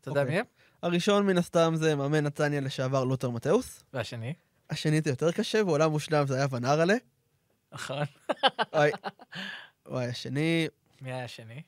אתה 0.00 0.08
יודע 0.08 0.20
אוקיי. 0.20 0.34
מי 0.34 0.40
הם? 0.40 0.44
הראשון 0.82 1.26
מן 1.26 1.38
הסתם 1.38 1.72
זה 1.76 1.96
מאמן 1.96 2.24
נתניה 2.24 2.60
לשעבר 2.60 3.04
לותר 3.04 3.30
מתאוס. 3.30 3.84
והשני? 3.92 4.34
השני 4.70 5.00
זה 5.00 5.10
יותר 5.10 5.32
קשה, 5.32 5.64
בעולם 5.64 5.90
מושלם 5.90 6.26
זה 6.26 6.34
היה 6.34 6.46
ון 6.50 6.64
ארלה. 6.64 6.94
נכון. 7.72 8.04
וואי, 8.72 8.90
וואי, 9.88 10.06
השני, 10.06 10.68
מי 11.00 11.12
היה 11.12 11.24
השני? 11.24 11.62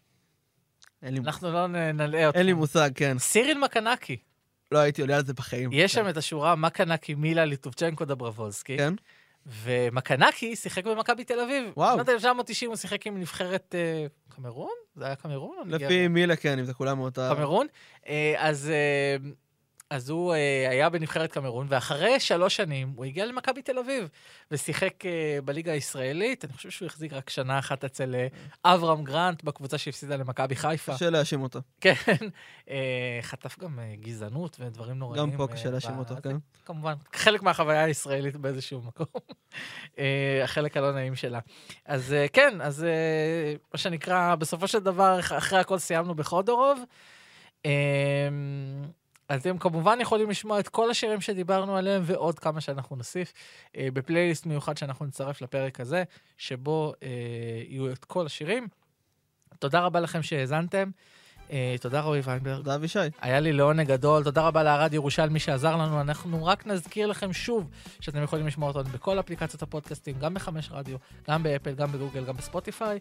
אין 1.03 1.14
לי, 1.14 1.20
אנחנו 1.20 1.53
לא 1.53 1.66
נלאה 1.66 2.26
אותו. 2.26 2.38
אין 2.38 2.46
לי 2.46 2.53
מושג, 2.53 2.90
כן. 2.94 3.18
סיריל 3.18 3.59
מקנקי. 3.59 4.16
לא 4.72 4.79
הייתי 4.79 5.00
עולה 5.00 5.16
על 5.16 5.24
זה 5.24 5.35
בחיים. 5.35 5.70
יש 5.72 5.92
שם 5.92 6.09
את 6.09 6.16
השורה 6.16 6.57
מקנקי 6.57 7.14
מילה 7.14 7.44
ליטובצ'נקו 7.44 8.05
דברבולסקי. 8.05 8.76
כן? 8.79 8.94
ומקנקי 9.46 10.57
שיחק 10.57 10.85
במכבי 10.85 11.24
תל 11.24 11.40
אביב. 11.40 11.72
וואו. 11.76 11.96
בשנת 11.96 12.09
1990 12.09 12.70
הוא 12.70 12.76
שיחק 12.76 13.07
עם 13.07 13.20
נבחרת 13.20 13.74
אה, 13.74 14.07
קמרון? 14.29 14.70
זה 14.96 15.07
היה 15.07 15.16
קמרון? 15.16 15.57
לפי 15.66 16.09
מילה, 16.09 16.37
כן, 16.37 16.59
אם 16.59 16.64
זה 16.64 16.74
כולם 16.74 16.98
מאותה... 16.98 17.33
קמרון. 17.37 17.66
אה, 18.09 18.35
אז, 18.38 18.70
אה, 18.70 19.31
אז 19.90 20.11
הוא 20.11 20.35
אה, 20.35 20.66
היה 20.70 20.88
בנבחרת 20.88 21.33
קמרון, 21.33 21.66
ואחרי 21.70 22.20
שלוש 22.20 22.57
שנים 22.57 22.92
הוא 22.96 23.05
הגיע 23.05 23.26
למכבי 23.26 23.62
תל 23.62 23.79
אביב, 23.79 24.09
ושיחק 24.50 25.07
אה, 25.07 25.11
בליגה 25.44 25.72
הישראלית. 25.72 26.44
אני 26.44 26.53
חושב 26.53 26.70
שהוא 26.70 26.87
החזיק 26.87 27.12
רק 27.12 27.31
שנה 27.31 27.59
אחת 27.59 27.85
אצל 27.85 28.14
אה, 28.14 28.26
אברהם 28.74 29.05
גרנט, 29.05 29.44
בקבוצה 29.44 29.79
שהפסידה 29.79 30.16
למכבי 30.16 30.57
חיפה. 30.57 30.94
קשה 30.94 31.11
להאשים 31.11 31.42
אותו. 31.42 31.61
כן. 31.81 31.92
אה, 32.70 33.18
חטף 33.22 33.59
גם 33.59 33.79
אה, 33.79 33.94
גזענות 34.00 34.57
ודברים 34.61 34.98
נוראים. 34.98 35.22
גם 35.22 35.37
פה 35.37 35.42
אה, 35.42 35.48
קשה 35.48 35.70
להאשים 35.70 35.96
ב- 35.96 35.98
אותו, 35.98 36.14
כן. 36.22 36.37
כמובן, 36.64 36.94
חלק 37.14 37.42
מהחוויה 37.42 37.85
הישראלית 37.85 38.37
באיזשהו 38.37 38.83
מקום. 38.83 39.07
אה, 39.98 40.40
החלק 40.44 40.76
הלא 40.76 40.92
נעים 40.92 41.16
שלה. 41.16 41.38
אז 41.87 42.12
אה, 42.12 42.26
כן, 42.33 42.61
אז 42.61 42.85
אה, 42.85 42.90
מה 43.74 43.79
שנקרא, 43.79 44.35
בסופו 44.35 44.68
של 44.68 44.79
דבר, 44.79 45.20
אח- 45.20 45.33
אחרי 45.33 45.59
הכל 45.59 45.79
סיימנו 45.79 46.14
בחודורוב. 46.14 46.81
אה, 47.66 47.70
אתם 49.35 49.59
כמובן 49.59 49.99
יכולים 50.01 50.31
לשמוע 50.31 50.61
את 50.61 50.69
כל 50.69 50.90
השירים 50.90 51.21
שדיברנו 51.21 51.77
עליהם 51.77 52.03
ועוד 52.05 52.38
כמה 52.38 52.61
שאנחנו 52.61 52.97
נוסיף 52.97 53.33
אה, 53.77 53.88
בפלייליסט 53.93 54.47
מיוחד 54.47 54.77
שאנחנו 54.77 55.07
נצרף 55.07 55.43
לפרק 55.43 55.81
הזה, 55.81 56.05
שבו 56.38 56.93
אה, 57.03 57.09
יהיו 57.69 57.93
את 57.93 58.05
כל 58.05 58.27
השירים. 58.27 58.69
תודה 59.59 59.81
רבה 59.81 60.01
לכם 60.01 60.23
שהאזנתם. 60.23 60.90
אה, 61.53 61.75
תודה 61.81 62.01
רועי 62.01 62.21
ויינברג. 62.21 62.57
תודה, 62.57 62.75
אבישי. 62.75 62.99
היה 63.21 63.40
לי 63.40 63.53
לעונג 63.53 63.87
גדול, 63.87 64.25
תודה 64.25 64.43
רבה 64.43 64.62
לערד 64.62 64.95
ירושלמי 64.95 65.38
שעזר 65.38 65.77
לנו. 65.77 66.01
אנחנו 66.01 66.45
רק 66.45 66.66
נזכיר 66.66 67.07
לכם 67.07 67.33
שוב 67.33 67.71
שאתם 68.01 68.23
יכולים 68.23 68.47
לשמוע 68.47 68.69
אותנו 68.69 68.93
בכל 68.93 69.21
אפליקציות 69.21 69.62
הפודקאסטים, 69.62 70.19
גם 70.19 70.35
בחמש 70.35 70.69
רדיו, 70.73 70.97
גם 71.29 71.43
באפל, 71.43 71.73
גם 71.73 71.93
בגוגל, 71.93 72.25
גם 72.25 72.37
בספוטיפיי. 72.37 72.99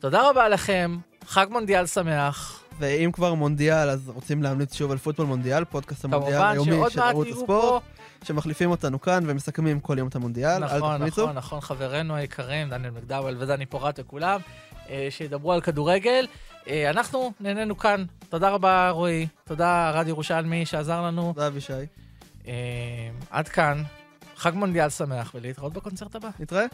תודה 0.00 0.30
רבה 0.30 0.48
לכם, 0.48 0.96
חג 1.26 1.46
מונדיאל 1.50 1.86
שמח. 1.86 2.62
ואם 2.78 3.12
כבר 3.12 3.34
מונדיאל, 3.34 3.90
אז 3.90 4.08
רוצים 4.14 4.42
להמליץ 4.42 4.74
שוב 4.74 4.90
על 4.90 4.98
פוטבול 4.98 5.26
מונדיאל, 5.26 5.64
פודקאסט 5.64 6.04
המונדיאל 6.04 6.42
היומי 6.42 6.90
של 6.90 7.00
ערוץ 7.00 7.28
הספורט, 7.28 7.46
פה. 7.46 7.80
שמחליפים 8.24 8.70
אותנו 8.70 9.00
כאן 9.00 9.24
ומסכמים 9.26 9.80
כל 9.80 9.98
יום 9.98 10.08
את 10.08 10.16
המונדיאל. 10.16 10.64
אל 10.64 10.76
נכון, 10.76 10.98
תחמיצו. 10.98 11.22
נכון, 11.22 11.36
נכון, 11.36 11.60
חברינו 11.60 12.14
היקרים, 12.16 12.70
דניאל 12.70 12.90
מקדאוול 12.92 13.36
ודני 13.38 13.66
פורט 13.66 13.98
וכולם, 13.98 14.40
אה, 14.88 15.06
שידברו 15.10 15.52
על 15.52 15.60
כדורגל. 15.60 16.26
אה, 16.68 16.90
אנחנו 16.90 17.32
נהנינו 17.40 17.76
כאן. 17.76 18.04
תודה 18.28 18.50
רבה, 18.50 18.90
רועי. 18.90 19.26
תודה, 19.44 19.90
רד 19.90 20.08
ירושלמי, 20.08 20.66
שעזר 20.66 21.02
לנו. 21.02 21.32
תודה, 21.34 21.46
אבישי. 21.46 21.72
אה, 22.48 22.52
עד 23.30 23.48
כאן. 23.48 23.82
חג 24.36 24.52
מונדיאל 24.54 24.90
שמח, 24.90 25.32
ולהתראות 25.34 25.72
בקונצרט 25.72 26.14
הבא. 26.14 26.28
נתראה. 26.40 26.66